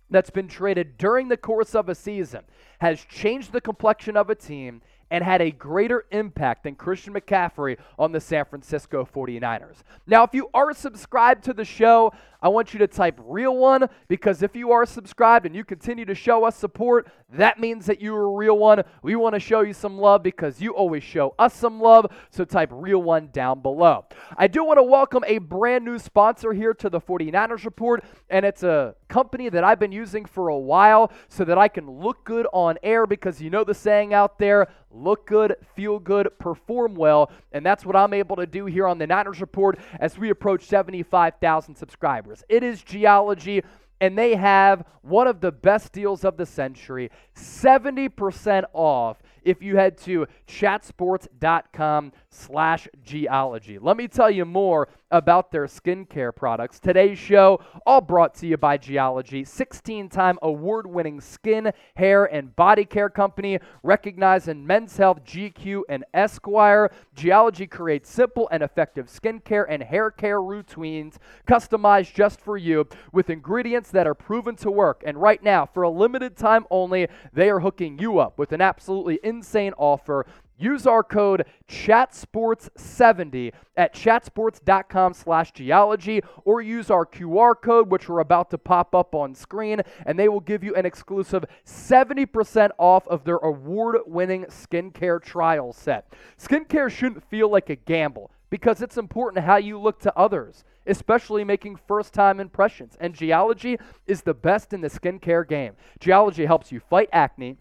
that's 0.09 0.29
been 0.29 0.47
traded 0.47 0.97
during 0.97 1.29
the 1.29 1.37
course 1.37 1.73
of 1.73 1.89
a 1.89 1.95
season 1.95 2.41
has 2.79 3.03
changed 3.05 3.51
the 3.53 3.61
complexion 3.61 4.17
of 4.17 4.29
a 4.29 4.35
team 4.35 4.81
and 5.09 5.23
had 5.23 5.41
a 5.41 5.51
greater 5.51 6.05
impact 6.11 6.63
than 6.63 6.75
Christian 6.75 7.13
McCaffrey 7.13 7.77
on 7.99 8.11
the 8.11 8.19
San 8.19 8.45
Francisco 8.45 9.07
49ers. 9.13 9.83
Now, 10.07 10.23
if 10.23 10.33
you 10.33 10.49
are 10.55 10.73
subscribed 10.73 11.43
to 11.43 11.53
the 11.53 11.63
show, 11.63 12.11
I 12.43 12.49
want 12.49 12.73
you 12.73 12.79
to 12.79 12.87
type 12.87 13.17
real 13.23 13.55
one 13.55 13.87
because 14.09 14.43
if 14.43 14.53
you 14.53 14.73
are 14.73 14.85
subscribed 14.85 15.45
and 15.45 15.55
you 15.55 15.63
continue 15.63 16.03
to 16.03 16.13
show 16.13 16.43
us 16.43 16.57
support, 16.57 17.07
that 17.29 17.57
means 17.57 17.85
that 17.85 18.01
you 18.01 18.13
are 18.13 18.25
a 18.25 18.35
real 18.35 18.57
one. 18.57 18.83
We 19.01 19.15
want 19.15 19.33
to 19.35 19.39
show 19.39 19.61
you 19.61 19.71
some 19.71 19.97
love 19.97 20.23
because 20.23 20.61
you 20.61 20.75
always 20.75 21.03
show 21.03 21.35
us 21.39 21.53
some 21.53 21.79
love. 21.79 22.05
So 22.31 22.43
type 22.43 22.69
real 22.73 23.01
one 23.01 23.29
down 23.31 23.61
below. 23.61 24.05
I 24.35 24.47
do 24.47 24.65
want 24.65 24.77
to 24.77 24.83
welcome 24.83 25.23
a 25.25 25.37
brand 25.37 25.85
new 25.85 25.97
sponsor 25.97 26.51
here 26.51 26.73
to 26.73 26.89
the 26.89 26.99
49ers 26.99 27.63
Report, 27.63 28.03
and 28.29 28.45
it's 28.45 28.63
a 28.63 28.95
company 29.07 29.47
that 29.47 29.63
I've 29.63 29.79
been 29.79 29.93
using 29.93 30.25
for 30.25 30.49
a 30.49 30.57
while 30.57 31.13
so 31.29 31.45
that 31.45 31.57
I 31.57 31.69
can 31.69 31.89
look 31.89 32.25
good 32.25 32.45
on 32.51 32.77
air 32.83 33.07
because 33.07 33.41
you 33.41 33.49
know 33.49 33.63
the 33.63 33.73
saying 33.73 34.13
out 34.13 34.37
there 34.37 34.67
look 34.93 35.25
good, 35.27 35.55
feel 35.75 35.99
good, 35.99 36.29
perform 36.39 36.95
well. 36.95 37.31
And 37.51 37.65
that's 37.65 37.85
what 37.85 37.95
I'm 37.95 38.13
able 38.13 38.35
to 38.37 38.45
do 38.45 38.65
here 38.65 38.87
on 38.87 38.97
the 38.97 39.07
Niners 39.07 39.41
Report 39.41 39.79
as 39.99 40.17
we 40.17 40.29
approach 40.29 40.65
75,000 40.65 41.75
subscribers. 41.75 42.32
It 42.47 42.63
is 42.63 42.81
Geologie, 42.81 43.61
and 44.01 44.17
they 44.17 44.35
have 44.35 44.85
one 45.01 45.27
of 45.27 45.41
the 45.41 45.51
best 45.51 45.91
deals 45.91 46.23
of 46.23 46.37
the 46.37 46.45
century 46.45 47.11
70% 47.35 48.63
off 48.73 49.21
if 49.43 49.61
you 49.61 49.75
head 49.75 49.97
to 49.99 50.27
chatsports.com 50.47 52.11
slash 52.29 52.87
geologie. 53.03 53.79
Let 53.79 53.97
me 53.97 54.07
tell 54.07 54.31
you 54.31 54.45
more 54.45 54.87
about 55.13 55.51
their 55.51 55.67
skincare 55.67 56.35
products. 56.35 56.79
Today's 56.79 57.19
show, 57.19 57.61
all 57.85 58.01
brought 58.01 58.33
to 58.35 58.47
you 58.47 58.57
by 58.57 58.77
Geologie, 58.77 59.45
16 59.45 60.09
time 60.09 60.39
award 60.41 60.87
winning 60.87 61.21
skin, 61.21 61.71
hair, 61.95 62.25
and 62.25 62.53
body 62.55 62.83
care 62.83 63.09
company 63.09 63.59
recognized 63.83 64.47
in 64.47 64.65
Men's 64.65 64.97
Health, 64.97 65.23
GQ, 65.23 65.83
and 65.87 66.03
Esquire. 66.15 66.91
Geologie 67.13 67.67
creates 67.67 68.09
simple 68.09 68.49
and 68.51 68.63
effective 68.63 69.05
skincare 69.05 69.65
and 69.69 69.83
hair 69.83 70.09
care 70.09 70.41
routines 70.41 71.19
customized 71.47 72.13
just 72.15 72.41
for 72.41 72.57
you 72.57 72.87
with 73.11 73.29
ingredients 73.29 73.91
that 73.91 74.07
are 74.07 74.15
proven 74.15 74.55
to 74.55 74.71
work. 74.71 75.03
And 75.05 75.21
right 75.21 75.43
now, 75.43 75.67
for 75.67 75.83
a 75.83 75.89
limited 75.89 76.35
time 76.35 76.65
only, 76.71 77.07
they 77.31 77.51
are 77.51 77.59
hooking 77.59 77.99
you 77.99 78.17
up 78.17 78.39
with 78.39 78.51
an 78.51 78.61
absolutely 78.61 79.19
insane 79.23 79.73
offer 79.77 80.25
Use 80.57 80.85
our 80.85 81.03
code 81.03 81.45
ChatSports70 81.67 83.53
at 83.75 83.93
chatsports.com 83.93 85.13
slash 85.13 85.51
geologie 85.51 86.21
or 86.45 86.61
use 86.61 86.91
our 86.91 87.05
QR 87.05 87.55
code, 87.59 87.89
which 87.89 88.07
we're 88.07 88.19
about 88.19 88.51
to 88.51 88.57
pop 88.57 88.93
up 88.93 89.15
on 89.15 89.33
screen, 89.33 89.81
and 90.05 90.17
they 90.17 90.29
will 90.29 90.39
give 90.39 90.63
you 90.63 90.75
an 90.75 90.85
exclusive 90.85 91.43
70% 91.65 92.69
off 92.77 93.07
of 93.07 93.23
their 93.23 93.37
award 93.37 93.97
winning 94.05 94.45
skincare 94.45 95.21
trial 95.21 95.73
set. 95.73 96.13
Skincare 96.37 96.89
shouldn't 96.89 97.27
feel 97.29 97.49
like 97.49 97.69
a 97.69 97.75
gamble 97.75 98.31
because 98.53 98.83
it's 98.83 98.97
important 98.97 99.43
how 99.43 99.55
you 99.55 99.79
look 99.79 99.99
to 99.99 100.15
others, 100.15 100.63
especially 100.85 101.43
making 101.43 101.75
first 101.75 102.13
time 102.13 102.39
impressions. 102.39 102.95
And 102.99 103.15
Geologie 103.15 103.79
is 104.05 104.21
the 104.21 104.35
best 104.35 104.73
in 104.73 104.81
the 104.81 104.89
skincare 104.89 105.47
game. 105.47 105.73
Geologie 105.99 106.45
helps 106.45 106.71
you 106.71 106.79
fight 106.79 107.09
acne 107.11 107.57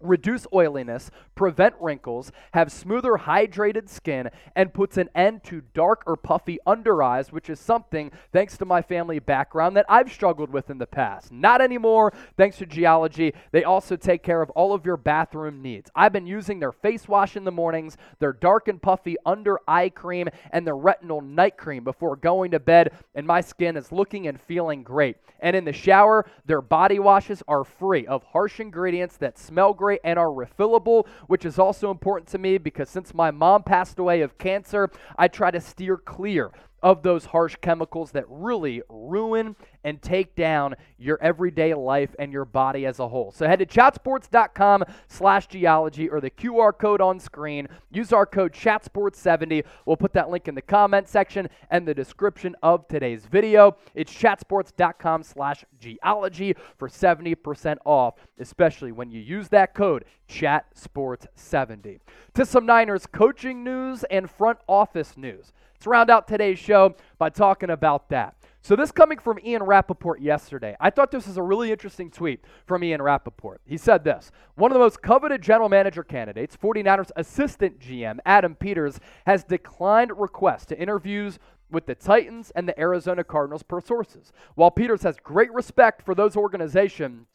reduce 0.00 0.46
oiliness, 0.52 1.10
prevent 1.34 1.74
wrinkles, 1.80 2.32
have 2.52 2.70
smoother, 2.70 3.12
hydrated 3.12 3.88
skin, 3.88 4.30
and 4.54 4.74
puts 4.74 4.96
an 4.96 5.08
end 5.14 5.44
to 5.44 5.62
dark 5.74 6.02
or 6.06 6.16
puffy 6.16 6.58
under 6.66 7.02
eyes, 7.02 7.32
which 7.32 7.50
is 7.50 7.58
something, 7.58 8.10
thanks 8.32 8.56
to 8.58 8.64
my 8.64 8.82
family 8.82 9.18
background, 9.18 9.76
that 9.76 9.86
I've 9.88 10.12
struggled 10.12 10.50
with 10.50 10.70
in 10.70 10.78
the 10.78 10.86
past. 10.86 11.32
Not 11.32 11.60
anymore, 11.60 12.12
thanks 12.36 12.58
to 12.58 12.66
Geologie. 12.66 13.34
They 13.52 13.64
also 13.64 13.96
take 13.96 14.22
care 14.22 14.42
of 14.42 14.50
all 14.50 14.72
of 14.72 14.84
your 14.84 14.96
bathroom 14.96 15.62
needs. 15.62 15.90
I've 15.94 16.12
been 16.12 16.26
using 16.26 16.60
their 16.60 16.72
face 16.72 17.08
wash 17.08 17.36
in 17.36 17.44
the 17.44 17.52
mornings, 17.52 17.96
their 18.18 18.32
dark 18.32 18.68
and 18.68 18.80
puffy 18.80 19.16
under 19.26 19.58
eye 19.66 19.88
cream, 19.88 20.28
and 20.52 20.66
their 20.66 20.76
retinol 20.76 21.24
night 21.24 21.56
cream 21.56 21.84
before 21.84 22.16
going 22.16 22.50
to 22.52 22.60
bed, 22.60 22.92
and 23.14 23.26
my 23.26 23.40
skin 23.40 23.76
is 23.76 23.92
looking 23.92 24.26
and 24.26 24.40
feeling 24.40 24.82
great. 24.82 25.16
And 25.40 25.54
in 25.56 25.64
the 25.64 25.72
shower, 25.72 26.26
their 26.46 26.60
body 26.60 26.98
washes 26.98 27.42
are 27.48 27.64
free 27.64 28.06
of 28.06 28.22
harsh 28.24 28.60
ingredients 28.60 29.16
that 29.18 29.38
smell 29.38 29.72
great 29.72 29.87
and 29.92 30.18
are 30.18 30.28
refillable, 30.28 31.06
which 31.26 31.44
is 31.44 31.58
also 31.58 31.90
important 31.90 32.28
to 32.28 32.38
me 32.38 32.58
because 32.58 32.88
since 32.88 33.14
my 33.14 33.30
mom 33.30 33.62
passed 33.62 33.98
away 33.98 34.20
of 34.20 34.38
cancer, 34.38 34.90
I 35.16 35.28
try 35.28 35.50
to 35.50 35.60
steer 35.60 35.96
clear 35.96 36.50
of 36.82 37.02
those 37.02 37.26
harsh 37.26 37.56
chemicals 37.60 38.12
that 38.12 38.24
really 38.28 38.82
ruin 38.88 39.56
and 39.84 40.00
take 40.02 40.34
down 40.34 40.74
your 40.98 41.18
everyday 41.22 41.74
life 41.74 42.14
and 42.18 42.32
your 42.32 42.44
body 42.44 42.86
as 42.86 42.98
a 42.98 43.08
whole. 43.08 43.32
So 43.32 43.46
head 43.46 43.58
to 43.60 43.66
chatsports.com 43.66 44.84
slash 45.08 45.46
geologie 45.46 46.08
or 46.08 46.20
the 46.20 46.30
QR 46.30 46.76
code 46.76 47.00
on 47.00 47.18
screen. 47.18 47.68
Use 47.90 48.12
our 48.12 48.26
code 48.26 48.52
chatsports70. 48.52 49.64
We'll 49.86 49.96
put 49.96 50.12
that 50.12 50.30
link 50.30 50.48
in 50.48 50.54
the 50.54 50.62
comment 50.62 51.08
section 51.08 51.48
and 51.70 51.86
the 51.86 51.94
description 51.94 52.54
of 52.62 52.86
today's 52.88 53.26
video. 53.26 53.76
It's 53.94 54.12
chatsports.com 54.12 55.22
slash 55.22 55.64
geologie 55.80 56.54
for 56.76 56.88
70% 56.88 57.78
off, 57.84 58.14
especially 58.38 58.92
when 58.92 59.10
you 59.10 59.20
use 59.20 59.48
that 59.48 59.74
code 59.74 60.04
chatsports70. 60.28 62.00
To 62.34 62.46
some 62.46 62.66
Niners 62.66 63.06
coaching 63.06 63.64
news 63.64 64.04
and 64.04 64.30
front 64.30 64.58
office 64.68 65.16
news. 65.16 65.52
Let's 65.78 65.86
round 65.86 66.10
out 66.10 66.26
today's 66.26 66.58
show 66.58 66.96
by 67.18 67.30
talking 67.30 67.70
about 67.70 68.08
that. 68.08 68.34
So, 68.62 68.74
this 68.74 68.90
coming 68.90 69.18
from 69.18 69.38
Ian 69.44 69.62
Rapoport 69.62 70.20
yesterday. 70.20 70.74
I 70.80 70.90
thought 70.90 71.12
this 71.12 71.28
was 71.28 71.36
a 71.36 71.42
really 71.42 71.70
interesting 71.70 72.10
tweet 72.10 72.40
from 72.66 72.82
Ian 72.82 73.00
Rapoport. 73.00 73.60
He 73.64 73.76
said 73.76 74.02
this 74.02 74.32
One 74.56 74.72
of 74.72 74.74
the 74.74 74.80
most 74.80 75.02
coveted 75.02 75.40
general 75.40 75.68
manager 75.68 76.02
candidates, 76.02 76.56
49ers 76.56 77.12
assistant 77.14 77.78
GM 77.78 78.18
Adam 78.26 78.56
Peters, 78.56 78.98
has 79.24 79.44
declined 79.44 80.18
requests 80.18 80.66
to 80.66 80.80
interviews 80.80 81.38
with 81.70 81.86
the 81.86 81.94
Titans 81.94 82.50
and 82.56 82.68
the 82.68 82.78
Arizona 82.80 83.22
Cardinals 83.22 83.62
per 83.62 83.80
sources. 83.80 84.32
While 84.56 84.72
Peters 84.72 85.02
has 85.02 85.16
great 85.22 85.52
respect 85.52 86.02
for 86.02 86.16
those 86.16 86.36
organizations, 86.36 87.28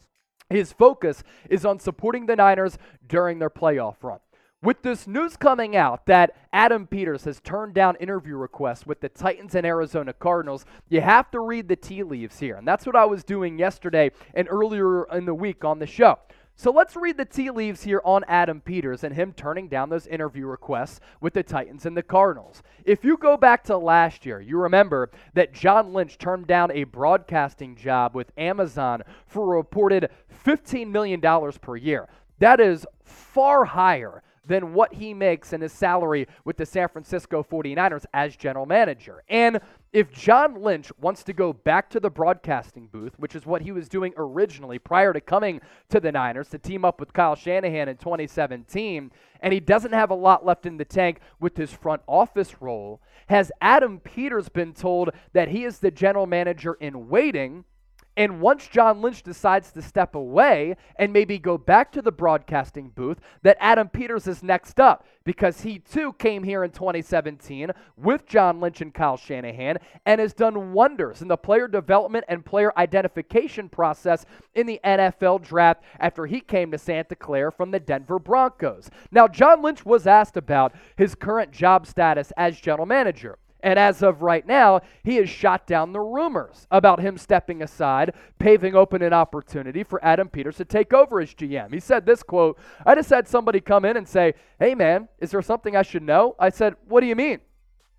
his 0.50 0.74
focus 0.74 1.24
is 1.50 1.66
on 1.66 1.80
supporting 1.80 2.26
the 2.26 2.36
Niners 2.36 2.78
during 3.08 3.40
their 3.40 3.50
playoff 3.50 4.04
run. 4.04 4.20
With 4.64 4.82
this 4.82 5.08
news 5.08 5.36
coming 5.36 5.76
out 5.76 6.06
that 6.06 6.38
Adam 6.54 6.88
Peters 6.88 7.26
has 7.26 7.42
turned 7.42 7.74
down 7.74 7.98
interview 7.98 8.38
requests 8.38 8.86
with 8.86 9.02
the 9.02 9.10
Titans 9.10 9.56
and 9.56 9.66
Arizona 9.66 10.14
Cardinals, 10.14 10.66
you 10.88 11.02
have 11.02 11.30
to 11.32 11.42
read 11.42 11.68
the 11.68 11.76
tea 11.76 12.02
leaves 12.02 12.40
here. 12.40 12.56
And 12.56 12.66
that's 12.66 12.86
what 12.86 12.96
I 12.96 13.04
was 13.04 13.26
doing 13.26 13.60
yesterday 13.60 14.12
and 14.34 14.48
earlier 14.50 15.04
in 15.12 15.26
the 15.26 15.34
week 15.34 15.66
on 15.66 15.80
the 15.80 15.86
show. 15.86 16.18
So 16.56 16.72
let's 16.72 16.96
read 16.96 17.18
the 17.18 17.26
tea 17.26 17.52
leaves 17.52 17.84
here 17.84 18.02
on 18.06 18.24
Adam 18.30 18.62
Peters 18.62 19.04
and 19.04 19.14
him 19.14 19.34
turning 19.34 19.68
down 19.68 19.90
those 19.90 20.08
interview 20.08 20.46
requests 20.46 21.02
with 21.20 21.34
the 21.34 21.44
Titans 21.44 21.86
and 21.86 21.98
the 21.98 22.02
Cardinals. 22.02 22.64
If 22.86 23.04
you 23.04 23.18
go 23.18 23.36
back 23.36 23.66
to 23.66 23.78
last 23.78 24.26
year, 24.26 24.40
you 24.40 24.58
remember 24.58 25.12
that 25.34 25.54
John 25.54 25.92
Lynch 25.92 26.18
turned 26.18 26.48
down 26.48 26.72
a 26.72 26.86
broadcasting 26.86 27.76
job 27.76 28.16
with 28.16 28.32
Amazon 28.38 29.02
for 29.28 29.44
a 29.44 29.58
reported 29.58 30.10
$15 30.46 30.90
million 30.90 31.20
per 31.60 31.76
year. 31.76 32.08
That 32.40 32.62
is 32.62 32.86
far 33.04 33.66
higher 33.66 34.24
than 34.46 34.74
what 34.74 34.94
he 34.94 35.14
makes 35.14 35.54
in 35.54 35.62
his 35.62 35.72
salary 35.72 36.28
with 36.46 36.58
the 36.58 36.66
San 36.66 36.88
Francisco 36.90 37.44
49ers 37.44 38.06
as 38.14 38.36
general 38.36 38.66
manager. 38.66 39.24
And 39.30 39.60
if 39.94 40.12
John 40.12 40.62
Lynch 40.62 40.92
wants 41.00 41.24
to 41.24 41.34
go 41.34 41.54
back 41.54 41.90
to 41.92 42.00
the 42.00 42.10
broadcasting 42.10 42.88
booth, 42.88 43.14
which 43.18 43.36
is 43.36 43.46
what 43.46 43.62
he 43.62 43.72
was 43.72 43.88
doing 43.88 44.14
originally 44.18 44.80
prior 44.80 45.14
to 45.14 45.22
coming 45.22 45.62
to 45.90 46.00
the 46.00 46.12
Niners 46.12 46.50
to 46.50 46.58
team 46.58 46.84
up 46.84 47.00
with 47.00 47.14
Kyle 47.14 47.36
Shanahan 47.36 47.88
in 47.88 47.98
2017, 47.98 49.12
and 49.40 49.54
he 49.54 49.60
doesn't 49.60 49.94
have 49.94 50.10
a 50.10 50.16
lot 50.16 50.46
left 50.46 50.66
in 50.66 50.78
the 50.78 50.86
tank 50.86 51.20
with 51.40 51.56
his 51.56 51.72
front 51.72 52.02
office 52.08 52.62
role, 52.62 53.02
has 53.28 53.52
Adam 53.62 54.00
Peters 54.00 54.50
been 54.50 54.74
told 54.74 55.12
that 55.34 55.50
he 55.50 55.64
is 55.64 55.80
the 55.80 55.92
general 55.92 56.26
manager 56.26 56.74
in 56.74 57.08
waiting? 57.08 57.66
And 58.16 58.42
once 58.42 58.68
John 58.68 59.02
Lynch 59.02 59.24
decides 59.24 59.72
to 59.72 59.82
step 59.82 60.14
away 60.14 60.76
and 60.98 61.12
maybe 61.12 61.40
go 61.40 61.58
back 61.58 61.92
to 61.94 62.02
the 62.02 62.12
broadcasting 62.12 62.90
booth, 62.90 63.20
that 63.42 63.58
Adam 63.60 63.90
Peters 63.90 64.28
is 64.28 64.44
next 64.44 64.80
up 64.80 65.06
because 65.24 65.62
he 65.62 65.80
too 65.80 66.14
came 66.14 66.44
here 66.44 66.64
in 66.64 66.72
2017 66.72 67.72
with 67.98 68.28
John 68.28 68.60
Lynch 68.60 68.82
and 68.82 68.94
Kyle 68.94 69.18
Shanahan 69.18 69.78
and 70.06 70.22
has 70.22 70.34
done 70.34 70.74
wonders 70.74 71.22
in 71.22 71.28
the 71.28 71.38
player 71.38 71.68
development 71.68 72.26
and 72.28 72.46
player 72.46 72.72
identification 72.78 73.70
process 73.70 74.26
in 74.54 74.68
the 74.68 74.80
NFL 74.84 75.42
draft 75.42 75.84
after 76.00 76.26
he 76.26 76.40
came 76.40 76.72
to 76.72 76.78
Santa 76.78 77.16
Clara 77.16 77.52
from 77.52 77.72
the 77.72 77.80
Denver 77.80 78.20
Broncos. 78.20 78.90
Now, 79.12 79.28
John 79.28 79.62
Lynch 79.62 79.86
was 79.86 80.06
asked 80.06 80.38
about 80.38 80.74
his 80.98 81.16
current 81.16 81.52
job 81.52 81.88
status 81.88 82.32
as 82.38 82.60
general 82.60 82.86
manager. 82.86 83.38
And 83.64 83.80
as 83.80 84.04
of 84.04 84.22
right 84.22 84.46
now, 84.46 84.82
he 85.04 85.16
has 85.16 85.30
shot 85.30 85.66
down 85.66 85.94
the 85.94 86.02
rumors 86.02 86.68
about 86.70 87.00
him 87.00 87.18
stepping 87.18 87.64
aside, 87.64 88.14
paving 88.38 88.76
open 88.76 89.02
an 89.02 89.14
opportunity 89.14 89.84
for 89.84 90.04
Adam 90.04 90.28
Peters 90.28 90.58
to 90.58 90.66
take 90.66 90.94
over 90.94 91.22
as 91.22 91.34
GM. 91.34 91.74
He 91.74 91.80
said 91.80 92.06
this 92.06 92.22
quote, 92.22 92.60
I 92.86 92.94
just 92.94 93.10
had 93.10 93.26
somebody 93.26 93.62
come 93.62 93.86
in 93.86 93.96
and 93.96 94.08
say, 94.08 94.34
Hey 94.60 94.76
man, 94.76 95.08
is 95.20 95.32
there 95.32 95.42
something 95.42 95.78
I 95.78 95.82
should 95.82 96.04
know? 96.04 96.36
I 96.38 96.50
said, 96.50 96.76
What 96.90 97.00
do 97.00 97.08
you 97.08 97.16
mean? 97.16 97.40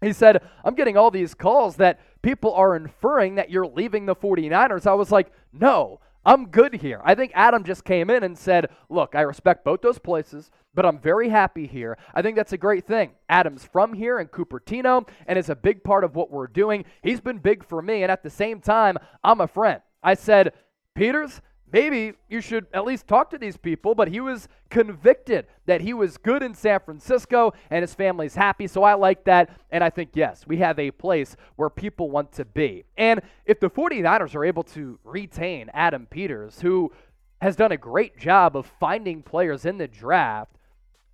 He 0.03 0.13
said, 0.13 0.43
I'm 0.63 0.75
getting 0.75 0.99
all 0.99 1.11
these 1.11 1.33
calls 1.33 1.77
that 1.77 1.99
people 2.21 2.53
are 2.53 2.77
inferring 2.77 3.37
that 3.37 3.51
you're 3.51 3.67
leaving 3.67 4.05
the 4.05 4.15
49ers. 4.15 4.87
I 4.87 4.93
was 4.93 5.11
like, 5.11 5.33
No, 5.51 6.01
I'm 6.27 6.47
good 6.47 6.75
here. 6.75 7.01
I 7.05 7.15
think 7.15 7.33
Adam 7.35 7.65
just 7.65 7.85
came 7.85 8.11
in 8.11 8.23
and 8.23 8.37
said, 8.37 8.71
Look, 8.89 9.15
I 9.15 9.21
respect 9.23 9.65
both 9.65 9.83
those 9.83 9.99
places 9.99 10.51
but 10.75 10.85
I'm 10.85 10.99
very 10.99 11.29
happy 11.29 11.67
here. 11.67 11.97
I 12.15 12.23
think 12.23 12.37
that's 12.37 12.53
a 12.53 12.59
great 12.59 12.87
thing. 12.87 13.13
Adam's 13.29 13.65
from 13.65 13.93
here 13.93 14.19
in 14.19 14.29
Cupertino 14.29 15.09
and 15.27 15.39
is 15.39 15.49
a 15.49 15.57
big 15.57 15.85
part 15.85 16.05
of 16.05 16.17
what 16.17 16.31
we're 16.31 16.49
doing. 16.49 16.85
He's 17.03 17.21
been 17.21 17.39
big 17.39 17.65
for 17.65 17.81
me, 17.81 18.03
and 18.03 18.11
at 18.11 18.23
the 18.23 18.31
same 18.31 18.61
time, 18.61 18.99
I'm 19.23 19.41
a 19.41 19.47
friend. 19.47 19.81
I 20.03 20.15
said, 20.15 20.53
Peters, 20.95 21.41
maybe 21.75 22.13
you 22.29 22.41
should 22.41 22.69
at 22.73 22.85
least 22.85 23.09
talk 23.09 23.29
to 23.31 23.37
these 23.37 23.57
people. 23.57 23.97
But 23.97 24.09
he 24.09 24.21
was 24.21 24.49
convicted 24.71 25.47
that 25.67 25.81
he 25.81 25.93
was 25.93 26.17
good 26.17 26.43
in 26.43 26.55
San 26.55 26.79
Francisco 26.79 27.53
and 27.69 27.83
his 27.83 27.93
family's 27.93 28.37
happy. 28.37 28.69
So 28.69 28.85
I 28.85 28.95
like 28.95 29.25
that. 29.25 29.51
And 29.73 29.83
I 29.83 29.91
think, 29.91 30.11
yes, 30.15 30.47
we 30.47 30.59
have 30.59 30.79
a 30.79 30.93
place 30.93 31.37
where 31.57 31.69
people 31.69 32.11
want 32.11 32.31
to 32.35 32.45
be. 32.45 32.85
And 32.97 33.21
if 33.45 33.59
the 33.59 33.69
49ers 33.69 34.37
are 34.37 34.45
able 34.45 34.63
to 34.63 35.01
retain 35.03 35.69
Adam 35.75 36.07
Peters, 36.07 36.61
who 36.61 36.93
has 37.41 37.57
done 37.57 37.73
a 37.73 37.77
great 37.77 38.17
job 38.17 38.57
of 38.57 38.71
finding 38.79 39.21
players 39.21 39.67
in 39.67 39.77
the 39.77 39.89
draft, 39.89 40.53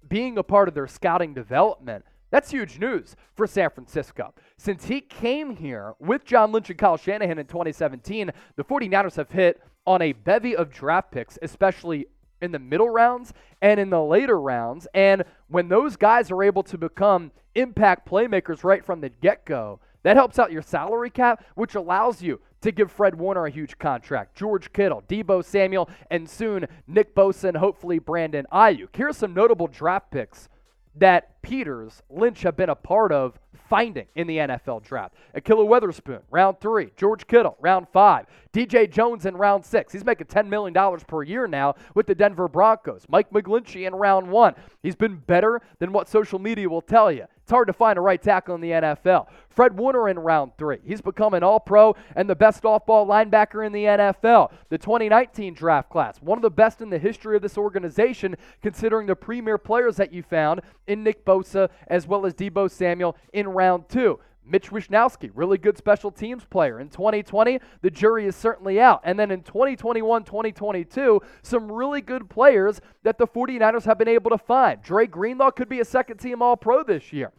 being 0.08 0.36
a 0.36 0.42
part 0.42 0.68
of 0.68 0.74
their 0.74 0.86
scouting 0.86 1.32
development. 1.32 2.04
That's 2.30 2.50
huge 2.50 2.78
news 2.78 3.16
for 3.34 3.46
San 3.46 3.70
Francisco. 3.70 4.34
Since 4.56 4.84
he 4.84 5.00
came 5.00 5.56
here 5.56 5.94
with 5.98 6.24
John 6.24 6.52
Lynch 6.52 6.70
and 6.70 6.78
Kyle 6.78 6.96
Shanahan 6.96 7.38
in 7.38 7.46
2017, 7.46 8.30
the 8.56 8.64
49ers 8.64 9.16
have 9.16 9.30
hit 9.30 9.60
on 9.86 10.02
a 10.02 10.12
bevy 10.12 10.54
of 10.54 10.70
draft 10.70 11.10
picks, 11.10 11.38
especially 11.42 12.06
in 12.40 12.52
the 12.52 12.58
middle 12.58 12.88
rounds 12.88 13.32
and 13.60 13.78
in 13.78 13.90
the 13.90 14.02
later 14.02 14.40
rounds. 14.40 14.86
And 14.94 15.24
when 15.48 15.68
those 15.68 15.96
guys 15.96 16.30
are 16.30 16.42
able 16.42 16.62
to 16.64 16.78
become 16.78 17.32
impact 17.54 18.08
playmakers 18.08 18.64
right 18.64 18.84
from 18.84 19.00
the 19.00 19.08
get 19.08 19.44
go, 19.44 19.80
that 20.02 20.16
helps 20.16 20.38
out 20.38 20.52
your 20.52 20.62
salary 20.62 21.10
cap, 21.10 21.44
which 21.54 21.74
allows 21.74 22.22
you 22.22 22.40
to 22.62 22.72
give 22.72 22.90
Fred 22.90 23.14
Warner 23.14 23.46
a 23.46 23.50
huge 23.50 23.78
contract, 23.78 24.34
George 24.34 24.72
Kittle, 24.72 25.02
Deebo 25.08 25.44
Samuel, 25.44 25.88
and 26.10 26.28
soon 26.28 26.66
Nick 26.86 27.14
Bosa 27.14 27.44
and 27.44 27.56
hopefully 27.56 27.98
Brandon 27.98 28.46
Aiyuk. 28.52 28.94
Here's 28.94 29.16
some 29.16 29.34
notable 29.34 29.66
draft 29.66 30.10
picks 30.10 30.48
that 30.94 31.40
Peters, 31.42 32.02
Lynch 32.10 32.42
have 32.42 32.56
been 32.56 32.68
a 32.68 32.74
part 32.74 33.12
of 33.12 33.38
finding 33.70 34.06
in 34.16 34.26
the 34.26 34.36
NFL 34.36 34.82
draft. 34.82 35.14
Ahkello 35.34 35.66
Witherspoon, 35.66 36.20
round 36.30 36.60
three. 36.60 36.90
George 36.96 37.26
Kittle, 37.26 37.56
round 37.60 37.86
five. 37.88 38.26
DJ 38.52 38.90
Jones 38.90 39.24
in 39.24 39.36
round 39.36 39.64
six. 39.64 39.92
He's 39.92 40.04
making 40.04 40.26
$10 40.26 40.48
million 40.48 40.74
per 41.06 41.22
year 41.22 41.46
now 41.46 41.76
with 41.94 42.06
the 42.06 42.14
Denver 42.14 42.48
Broncos. 42.48 43.06
Mike 43.08 43.30
McGlinchey 43.30 43.86
in 43.86 43.94
round 43.94 44.28
one. 44.28 44.54
He's 44.82 44.96
been 44.96 45.16
better 45.16 45.62
than 45.78 45.92
what 45.92 46.08
social 46.08 46.40
media 46.40 46.68
will 46.68 46.82
tell 46.82 47.10
you. 47.12 47.26
It's 47.50 47.52
hard 47.52 47.66
to 47.66 47.72
find 47.72 47.98
a 47.98 48.00
right 48.00 48.22
tackle 48.22 48.54
in 48.54 48.60
the 48.60 48.70
NFL. 48.70 49.26
Fred 49.48 49.76
Warner 49.76 50.08
in 50.08 50.20
round 50.20 50.52
three. 50.56 50.78
He's 50.84 51.00
become 51.00 51.34
an 51.34 51.42
all 51.42 51.58
pro 51.58 51.96
and 52.14 52.30
the 52.30 52.36
best 52.36 52.64
off 52.64 52.86
ball 52.86 53.08
linebacker 53.08 53.66
in 53.66 53.72
the 53.72 53.86
NFL. 53.86 54.52
The 54.68 54.78
2019 54.78 55.54
draft 55.54 55.90
class, 55.90 56.22
one 56.22 56.38
of 56.38 56.42
the 56.42 56.50
best 56.50 56.80
in 56.80 56.90
the 56.90 56.98
history 57.00 57.34
of 57.34 57.42
this 57.42 57.58
organization, 57.58 58.36
considering 58.62 59.08
the 59.08 59.16
premier 59.16 59.58
players 59.58 59.96
that 59.96 60.12
you 60.12 60.22
found 60.22 60.60
in 60.86 61.02
Nick 61.02 61.24
Bosa 61.24 61.70
as 61.88 62.06
well 62.06 62.24
as 62.24 62.34
Deebo 62.34 62.70
Samuel 62.70 63.16
in 63.32 63.48
round 63.48 63.88
two. 63.88 64.20
Mitch 64.44 64.70
Wishnowsky, 64.70 65.30
really 65.34 65.58
good 65.58 65.76
special 65.76 66.10
teams 66.10 66.44
player. 66.44 66.80
In 66.80 66.88
2020, 66.88 67.60
the 67.82 67.90
jury 67.90 68.26
is 68.26 68.34
certainly 68.34 68.80
out. 68.80 69.00
And 69.04 69.18
then 69.18 69.30
in 69.30 69.42
2021, 69.42 70.24
2022, 70.24 71.20
some 71.42 71.70
really 71.70 72.00
good 72.00 72.28
players 72.28 72.80
that 73.02 73.18
the 73.18 73.26
49ers 73.26 73.84
have 73.84 73.98
been 73.98 74.08
able 74.08 74.30
to 74.30 74.38
find. 74.38 74.82
Dre 74.82 75.06
Greenlaw 75.06 75.50
could 75.50 75.68
be 75.68 75.80
a 75.80 75.84
second 75.84 76.18
team 76.18 76.42
All 76.42 76.56
Pro 76.56 76.82
this 76.82 77.12
year. 77.12 77.32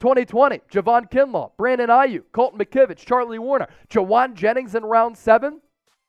2020, 0.00 0.60
Javon 0.70 1.10
Kinlaw, 1.10 1.50
Brandon 1.56 1.90
Aiyuk, 1.90 2.22
Colton 2.32 2.58
McKivitz, 2.58 2.98
Charlie 2.98 3.38
Woerner, 3.38 3.68
Jauan 3.90 4.34
Jennings 4.34 4.74
in 4.74 4.84
round 4.84 5.18
seven. 5.18 5.60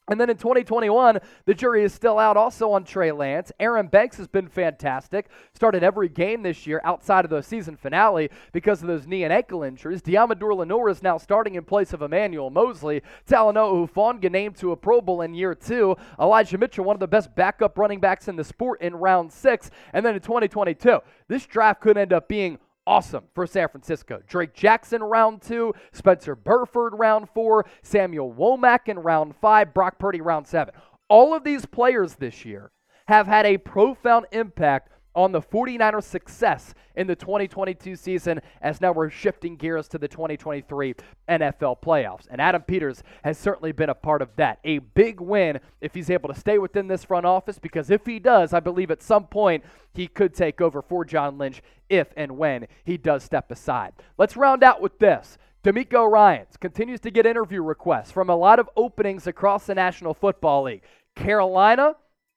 And 0.10 0.20
then 0.20 0.30
in 0.30 0.38
2021, 0.38 1.20
the 1.46 1.54
jury 1.54 1.84
is 1.84 1.94
still 1.94 2.18
out 2.18 2.36
also 2.36 2.72
on 2.72 2.84
Trey 2.84 3.12
Lance. 3.12 3.52
Aaron 3.60 3.88
Banks 3.88 4.18
has 4.18 4.28
been 4.28 4.48
fantastic. 4.48 5.30
Started 5.54 5.84
every 5.84 6.10
game 6.10 6.42
this 6.42 6.66
year 6.66 6.82
outside 6.84 7.26
of 7.26 7.32
the 7.32 7.44
season 7.44 7.78
finale 7.78 8.30
because 8.52 8.82
of 8.82 8.88
those 8.88 9.06
knee 9.06 9.24
and 9.24 9.32
ankle 9.32 9.64
injuries. 9.64 10.02
Deommodo 10.02 10.58
Lenoir 10.58 10.90
is 10.90 11.04
now 11.04 11.18
starting 11.18 11.56
in 11.56 11.64
place 11.64 11.94
of 11.94 12.02
Emmanuel 12.02 12.50
Moseley. 12.50 13.04
Talanoa 13.28 13.88
Hufanga 13.88 14.32
named 14.32 14.56
to 14.58 14.72
a 14.72 14.76
Pro 14.76 15.00
Bowl 15.00 15.22
in 15.22 15.36
year 15.36 15.54
two. 15.54 15.96
Elijah 16.20 16.58
Mitchell, 16.58 16.86
one 16.86 16.96
of 16.96 17.00
the 17.00 17.08
best 17.08 17.36
backup 17.36 17.78
running 17.78 18.00
backs 18.00 18.28
in 18.28 18.36
the 18.36 18.44
sport 18.44 18.82
in 18.82 18.96
round 18.96 19.32
six. 19.32 19.70
And 19.94 20.04
then 20.04 20.16
in 20.16 20.22
2022, 20.22 21.00
this 21.28 21.46
draft 21.46 21.82
could 21.82 21.98
end 21.98 22.14
up 22.14 22.28
being 22.28 22.58
awesome 22.90 23.26
for 23.36 23.46
San 23.46 23.70
Francisco. 23.70 24.20
Drake 24.28 24.56
Jackson 24.56 25.04
round 25.04 25.44
two, 25.44 25.74
Spencer 25.92 26.36
Burford 26.36 26.94
round 26.98 27.30
four, 27.30 27.68
Samuel 27.84 28.34
Womack 28.34 28.88
in 28.88 28.98
round 28.98 29.36
five, 29.36 29.76
Brock 29.76 30.00
Purdy 30.00 30.22
round 30.22 30.48
seven. 30.48 30.74
All 31.08 31.36
of 31.36 31.44
these 31.44 31.68
players 31.68 32.16
this 32.16 32.44
year 32.44 32.72
have 33.08 33.28
had 33.28 33.46
a 33.46 33.60
profound 33.60 34.26
impact 34.32 34.90
on 35.20 35.34
the 35.34 35.42
49ers' 35.42 36.04
success 36.04 36.74
in 36.96 37.06
the 37.06 37.16
2022 37.16 37.98
season 37.98 38.40
as 38.62 38.80
now 38.80 38.94
we're 38.94 39.10
shifting 39.10 39.58
gears 39.58 39.90
to 39.90 39.98
the 39.98 40.08
2023 40.08 40.96
NFL 41.28 41.82
playoffs. 41.82 42.26
And 42.32 42.40
Adam 42.40 42.62
Peters 42.62 43.04
has 43.26 43.38
certainly 43.38 43.74
been 43.74 43.90
a 43.90 43.96
part 43.96 44.22
of 44.22 44.30
that. 44.38 44.60
A 44.64 44.80
big 44.80 45.20
win 45.20 45.60
if 45.82 45.94
he's 45.94 46.10
able 46.10 46.30
to 46.30 46.40
stay 46.40 46.58
within 46.58 46.88
this 46.88 47.04
front 47.04 47.26
office 47.26 47.60
because 47.60 47.90
if 47.90 48.06
he 48.06 48.18
does, 48.18 48.54
I 48.54 48.62
believe 48.62 48.92
at 48.92 49.02
some 49.02 49.26
point 49.26 49.66
he 49.94 50.08
could 50.08 50.34
take 50.34 50.62
over 50.62 50.82
for 50.82 51.04
John 51.04 51.38
Lynch 51.38 51.62
if 51.90 52.08
and 52.16 52.38
when 52.38 52.68
he 52.86 52.96
does 52.96 53.22
step 53.22 53.52
aside. 53.52 53.92
Let's 54.18 54.38
round 54.38 54.64
out 54.64 54.82
with 54.82 55.00
this. 55.00 55.38
DeMeco 55.66 56.10
Ryans 56.10 56.56
continues 56.56 57.02
to 57.02 57.12
get 57.12 57.26
interview 57.26 57.62
requests 57.62 58.12
from 58.12 58.30
a 58.30 58.36
lot 58.38 58.60
of 58.60 58.70
openings 58.78 59.28
across 59.28 59.66
the 59.66 59.76
National 59.76 60.14
Football 60.14 60.64
League. 60.64 60.84
Carolina, 61.18 61.96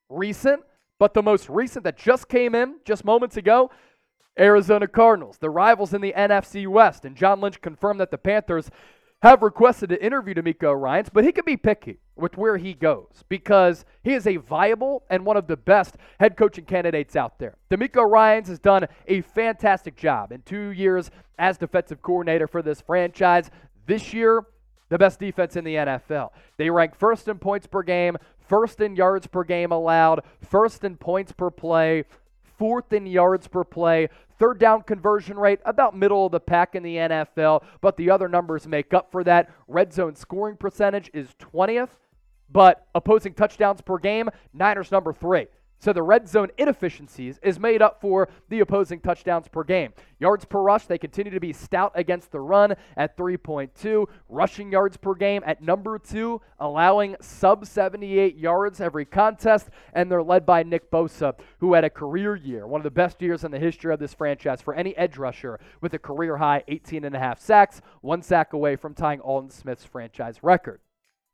recent. 0.09 0.65
But 1.03 1.15
the 1.15 1.23
most 1.23 1.49
recent 1.49 1.83
that 1.83 1.97
just 1.97 2.29
came 2.29 2.55
in 2.55 2.77
just 2.85 3.05
moments 3.05 3.37
ago, 3.37 3.73
Arizona 4.39 4.87
Cardinals, 4.87 5.37
the 5.37 5.51
rivals 5.51 5.93
in 5.93 6.01
the 6.01 6.15
NFC 6.17 6.69
West. 6.69 7.05
And 7.05 7.17
John 7.17 7.41
Lynch 7.41 7.61
confirmed 7.61 7.99
that 7.99 8.13
the 8.13 8.19
Panthers 8.19 8.71
have 9.21 9.43
requested 9.43 9.89
to 9.89 10.01
interview 10.01 10.33
DeMeco 10.33 10.81
Ryans, 10.81 11.09
but 11.13 11.25
he 11.25 11.33
could 11.33 11.45
be 11.45 11.57
picky 11.57 11.99
with 12.15 12.39
where 12.39 12.57
he 12.57 12.73
goes 12.73 13.25
because 13.29 13.85
he 14.05 14.15
is 14.15 14.29
a 14.29 14.37
viable 14.37 15.03
and 15.11 15.27
one 15.27 15.37
of 15.37 15.49
the 15.49 15.57
best 15.57 15.97
head 16.21 16.37
coaching 16.37 16.67
candidates 16.67 17.17
out 17.17 17.37
there. 17.41 17.57
DeMeco 17.69 18.09
Ryans 18.09 18.47
has 18.47 18.61
done 18.61 18.87
a 19.09 19.23
fantastic 19.23 19.97
job 19.97 20.31
in 20.31 20.43
two 20.43 20.69
years 20.69 21.11
as 21.37 21.59
defensive 21.59 22.01
coordinator 22.01 22.47
for 22.47 22.63
this 22.63 22.81
franchise. 22.81 23.51
This 23.87 24.15
year, 24.15 24.45
the 24.93 24.99
best 24.99 25.19
defense 25.19 25.57
in 25.57 25.65
the 25.65 25.75
NFL. 25.75 26.33
They 26.59 26.69
rank 26.69 26.95
first 26.95 27.27
in 27.27 27.39
points 27.39 27.67
per 27.67 27.83
game, 27.83 28.19
first 28.49 28.81
in 28.81 28.97
yards 28.97 29.27
per 29.27 29.45
game 29.45 29.73
allowed, 29.73 30.21
first 30.41 30.85
in 30.85 30.97
points 30.97 31.33
per 31.33 31.51
play, 31.51 32.05
fourth 32.59 32.93
in 32.93 33.07
yards 33.07 33.49
per 33.49 33.65
play, 33.65 34.09
third 34.39 34.59
down 34.59 34.83
conversion 34.83 35.39
rate, 35.39 35.61
about 35.65 35.97
middle 35.97 36.27
of 36.27 36.33
the 36.33 36.41
pack 36.41 36.75
in 36.75 36.83
the 36.83 36.97
NFL, 36.97 37.63
but 37.81 37.97
the 37.97 38.11
other 38.11 38.29
numbers 38.29 38.67
make 38.67 38.93
up 38.93 39.11
for 39.11 39.25
that. 39.25 39.51
Red 39.69 39.93
zone 39.93 40.17
scoring 40.17 40.57
percentage 40.57 41.11
is 41.15 41.35
20th, 41.39 41.91
but 42.51 42.87
opposing 42.95 43.35
touchdowns 43.35 43.81
per 43.81 43.99
game, 43.99 44.29
Niners 44.53 44.91
number 44.91 45.13
three. 45.13 45.47
So 45.83 45.93
the 45.93 46.03
red 46.05 46.29
zone 46.29 46.51
inefficiencies 46.59 47.41
is 47.43 47.59
made 47.59 47.83
up 47.83 48.01
for 48.01 48.29
the 48.49 48.61
opposing 48.61 49.01
touchdowns 49.01 49.49
per 49.49 49.65
game. 49.65 49.93
Yards 50.21 50.45
per 50.45 50.63
rush, 50.63 50.87
they 50.87 50.97
continue 50.97 51.33
to 51.33 51.41
be 51.41 51.53
stout 51.53 51.91
against 51.97 52.31
the 52.31 52.39
run 52.39 52.77
at 52.97 53.17
3.2. 53.17 54.07
Rushing 54.29 54.71
yards 54.71 54.97
per 54.97 55.17
game 55.17 55.43
at 55.45 55.61
number 55.61 55.99
two, 55.99 56.41
allowing 56.61 57.17
sub 57.21 57.67
78 57.67 58.37
yards 58.37 58.81
every 58.81 59.05
contest. 59.05 59.71
And 59.93 60.09
they're 60.09 60.23
led 60.23 60.47
by 60.47 60.63
Nick 60.63 60.89
Bosa, 60.89 61.35
who 61.59 61.75
had 61.75 61.83
a 61.83 61.91
career 61.91 62.37
year, 62.37 62.65
one 62.69 62.79
of 62.79 62.85
the 62.85 62.91
best 62.93 63.21
years 63.21 63.43
in 63.43 63.51
the 63.51 63.59
history 63.59 63.93
of 63.93 63.99
this 63.99 64.15
franchise 64.15 64.63
for 64.63 64.75
any 64.75 64.97
edge 64.97 65.19
rusher, 65.19 65.59
with 65.81 65.95
a 65.95 65.99
career 65.99 66.37
high 66.37 66.63
18 66.69 67.05
and 67.05 67.17
a 67.17 67.19
half 67.19 67.41
sacks, 67.41 67.81
one 68.03 68.23
sack 68.23 68.53
away 68.53 68.77
from 68.77 68.95
tying 68.95 69.21
Aldon 69.21 69.51
Smith's 69.51 69.85
franchise 69.85 70.45
record. 70.45 70.79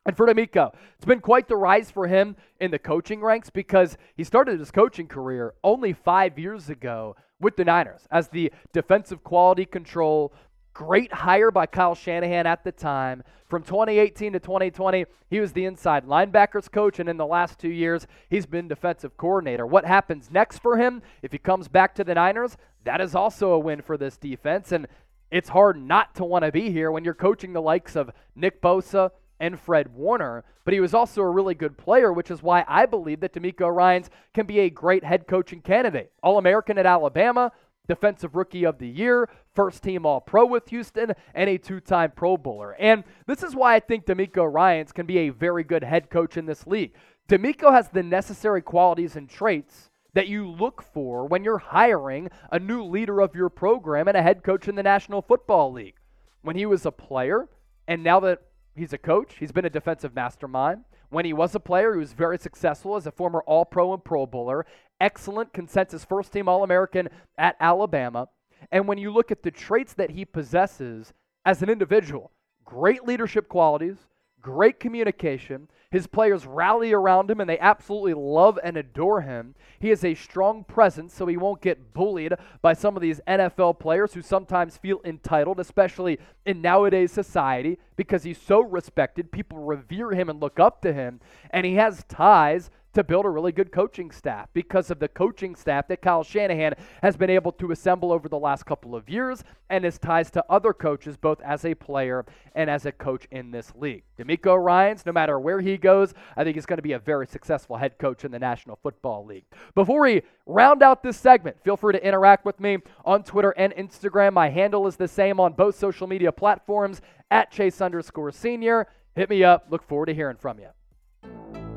And 0.09 0.17
for 0.17 0.27
DeMeco, 0.27 0.73
it's 0.97 1.05
been 1.05 1.21
quite 1.21 1.49
the 1.49 1.57
rise 1.57 1.91
for 1.91 2.07
him 2.07 2.35
in 2.61 2.71
the 2.71 2.79
coaching 2.79 3.21
ranks 3.21 3.51
because 3.51 3.99
he 4.17 4.25
started 4.25 4.59
his 4.59 4.71
coaching 4.71 5.07
career 5.07 5.53
only 5.63 5.93
five 5.93 6.39
years 6.39 6.71
ago 6.71 7.15
with 7.39 7.57
the 7.57 7.65
Niners 7.67 8.09
as 8.11 8.29
the 8.29 8.51
defensive 8.73 9.23
quality 9.23 9.67
control. 9.67 10.33
Great 10.73 11.13
hire 11.13 11.51
by 11.51 11.67
Kyle 11.67 11.95
Shanahan 11.95 12.47
at 12.47 12.65
the 12.65 12.73
time. 12.73 13.23
From 13.51 13.63
2018 13.63 14.33
to 14.33 14.41
2020, 14.41 15.05
he 15.29 15.41
was 15.41 15.53
the 15.53 15.67
inside 15.67 16.07
linebackers 16.07 16.73
coach, 16.73 16.99
and 16.99 17.09
in 17.11 17.19
the 17.19 17.27
last 17.27 17.59
two 17.59 17.69
years, 17.69 18.07
he's 18.31 18.47
been 18.47 18.67
defensive 18.67 19.15
coordinator. 19.19 19.67
What 19.67 19.85
happens 19.85 20.31
next 20.31 20.61
for 20.61 20.79
him 20.79 21.03
if 21.21 21.33
he 21.33 21.39
comes 21.39 21.69
back 21.69 21.95
to 21.97 22.05
the 22.05 22.15
Niners? 22.15 22.57
That 22.85 23.03
is 23.03 23.15
also 23.15 23.53
a 23.53 23.59
win 23.59 23.83
for 23.83 23.99
this 23.99 24.17
defense, 24.17 24.73
and 24.73 24.87
it's 25.31 25.51
hard 25.51 25.77
not 25.77 26.15
to 26.15 26.25
want 26.25 26.47
to 26.47 26.53
be 26.53 26.71
here 26.71 26.91
when 26.91 27.05
you're 27.05 27.13
coaching 27.13 27.53
the 27.53 27.61
likes 27.61 27.95
of 27.95 28.11
Nick 28.35 28.63
Bosa, 28.63 29.11
and 29.41 29.59
Fred 29.59 29.95
Warner, 29.95 30.45
but 30.65 30.75
he 30.75 30.81
was 30.81 30.95
also 30.95 31.23
a 31.23 31.31
really 31.31 31.55
good 31.55 31.77
player, 31.77 32.13
which 32.13 32.31
is 32.31 32.43
why 32.43 32.65
I 32.69 32.87
believe 32.87 33.21
that 33.21 33.33
DeMeco 33.33 33.75
Ryans 33.75 34.11
can 34.35 34.47
be 34.47 34.61
a 34.61 34.71
great 34.71 35.05
head 35.05 35.27
coaching 35.27 35.61
candidate. 35.61 36.13
All 36.23 36.39
American 36.39 36.79
at 36.79 36.87
Alabama, 36.87 37.53
Defensive 37.87 38.37
Rookie 38.37 38.67
of 38.67 38.79
the 38.79 38.89
Year, 38.89 39.31
first 39.55 39.83
team 39.83 40.05
All 40.05 40.21
Pro 40.21 40.45
with 40.45 40.69
Houston, 40.69 41.13
and 41.35 41.49
a 41.49 41.57
two 41.57 41.81
time 41.81 42.13
Pro 42.15 42.37
Bowler. 42.37 42.77
And 42.79 43.05
this 43.27 43.43
is 43.43 43.57
why 43.57 43.77
I 43.77 43.81
think 43.81 44.05
DeMeco 44.05 44.53
Ryans 44.53 44.93
can 44.93 45.07
be 45.07 45.19
a 45.19 45.31
very 45.31 45.65
good 45.65 45.83
head 45.83 46.11
coach 46.11 46.37
in 46.37 46.45
this 46.45 46.67
league. 46.67 46.93
DeMeco 47.29 47.73
has 47.73 47.89
the 47.89 48.03
necessary 48.03 48.61
qualities 48.61 49.17
and 49.17 49.29
traits 49.29 49.91
that 50.15 50.29
you 50.29 50.51
look 50.51 50.83
for 50.83 51.27
when 51.27 51.45
you're 51.45 51.59
hiring 51.59 52.29
a 52.51 52.59
new 52.59 52.83
leader 52.83 53.21
of 53.21 53.35
your 53.35 53.49
program 53.49 54.09
and 54.09 54.17
a 54.17 54.23
head 54.23 54.43
coach 54.43 54.69
in 54.69 54.75
the 54.75 54.83
National 54.83 55.23
Football 55.23 55.73
League. 55.73 55.97
When 56.43 56.57
he 56.57 56.67
was 56.67 56.85
a 56.85 56.93
player, 56.93 57.49
and 57.87 58.03
now 58.03 58.21
that 58.21 58.43
He's 58.79 58.93
a 58.93 58.99
coach. 58.99 59.37
He's 59.39 59.53
been 59.53 59.65
a 59.65 59.71
defensive 59.71 60.15
mastermind. 60.15 60.85
When 61.11 61.25
he 61.25 61.33
was 61.33 61.55
a 61.55 61.61
player, 61.61 61.95
he 61.95 61.99
was 61.99 62.13
very 62.13 62.39
successful 62.39 62.95
as 62.95 63.07
a 63.07 63.13
former 63.13 63.43
All 63.47 63.65
Pro 63.65 63.93
and 63.93 64.05
Pro 64.05 64.25
Bowler. 64.25 64.67
Excellent 65.01 65.53
consensus 65.53 66.05
first 66.05 66.33
team 66.33 66.49
All 66.49 66.63
American 66.63 67.09
at 67.37 67.57
Alabama. 67.61 68.29
And 68.71 68.87
when 68.87 68.99
you 68.99 69.11
look 69.11 69.31
at 69.31 69.43
the 69.43 69.51
traits 69.51 69.95
that 69.95 70.11
he 70.11 70.25
possesses 70.25 71.13
as 71.45 71.63
an 71.63 71.71
individual, 71.71 72.31
great 72.65 73.05
leadership 73.05 73.49
qualities, 73.49 73.97
great 74.43 74.81
communication. 74.81 75.69
His 75.91 76.07
players 76.07 76.47
rally 76.47 76.93
around 76.93 77.31
him 77.31 77.41
and 77.41 77.49
they 77.49 77.59
absolutely 77.59 78.15
love 78.15 78.59
and 78.63 78.77
adore 78.77 79.23
him. 79.23 79.55
He 79.79 79.89
has 79.89 80.05
a 80.05 80.15
strong 80.15 80.65
presence, 80.65 81.15
so 81.15 81.27
he 81.27 81.37
won't 81.37 81.63
get 81.63 81.95
bullied 81.95 82.35
by 82.61 82.75
some 82.75 82.95
of 82.95 83.03
these 83.03 83.21
NFL 83.27 83.79
players 83.79 84.13
who 84.13 84.21
sometimes 84.21 84.77
feel 84.77 85.01
entitled, 85.05 85.61
especially 85.61 86.19
in 86.45 86.61
nowadays 86.61 87.13
society, 87.13 87.79
because 87.97 88.23
he's 88.23 88.39
so 88.39 88.61
respected. 88.61 89.33
People 89.33 89.59
revere 89.59 90.11
him 90.11 90.29
and 90.29 90.41
look 90.41 90.61
up 90.61 90.83
to 90.83 90.93
him. 90.93 91.21
And 91.51 91.65
he 91.65 91.75
has 91.77 92.05
ties 92.09 92.71
to 92.99 93.05
build 93.05 93.25
a 93.25 93.31
really 93.31 93.53
good 93.53 93.71
coaching 93.71 94.11
staff 94.11 94.49
because 94.53 94.91
of 94.91 94.99
the 94.99 95.07
coaching 95.07 95.55
staff 95.55 95.87
that 95.87 96.03
Kyle 96.03 96.25
Shanahan 96.25 96.75
has 97.01 97.17
been 97.17 97.31
able 97.31 97.53
to 97.53 97.71
assemble 97.71 98.11
over 98.11 98.29
the 98.29 98.37
last 98.37 98.67
couple 98.67 98.97
of 98.97 99.09
years 99.09 99.45
and 99.71 99.85
his 99.85 100.01
ties 100.01 100.33
to 100.33 100.45
other 100.51 100.73
coaches, 100.73 101.17
both 101.17 101.41
as 101.43 101.65
a 101.65 101.77
player 101.77 102.27
and 102.57 102.69
as 102.69 102.87
a 102.87 102.91
coach 102.91 103.29
in 103.31 103.53
this 103.53 103.73
league. 103.77 104.03
DeMeco 104.19 104.61
Ryans, 104.61 105.07
no 105.07 105.13
matter 105.13 105.39
where 105.39 105.61
he 105.61 105.77
goes, 105.77 106.13
I 106.37 106.43
think 106.43 106.57
he's 106.57 106.67
going 106.67 106.79
to 106.79 106.83
be 106.83 106.95
a 106.95 106.99
very 106.99 107.29
successful 107.29 107.77
head 107.77 107.99
coach 107.99 108.25
in 108.25 108.33
the 108.33 108.39
National 108.41 108.75
Football 108.83 109.25
League. 109.27 109.45
Before 109.77 110.01
we 110.01 110.23
round 110.47 110.83
out 110.83 111.05
this 111.05 111.17
segment, 111.17 111.63
feel 111.63 111.77
free 111.77 111.93
to 111.93 112.05
interact 112.05 112.45
with 112.45 112.59
me 112.59 112.79
on 113.05 113.23
Twitter 113.23 113.53
and 113.53 113.73
Instagram. 113.75 114.33
My 114.33 114.49
handle 114.49 114.89
is 114.89 114.97
the 114.97 115.07
same 115.07 115.39
on 115.39 115.53
both 115.53 115.79
social 115.79 116.09
media 116.09 116.33
platforms 116.33 117.01
at 117.31 117.53
Chase 117.53 117.81
underscore 117.81 118.33
senior. 118.33 118.89
Hit 119.15 119.31
me 119.31 119.45
up. 119.45 119.67
Look 119.71 119.85
forward 119.85 120.07
to 120.07 120.15
hearing 120.15 120.37
from 120.37 120.59
you. 120.59 121.68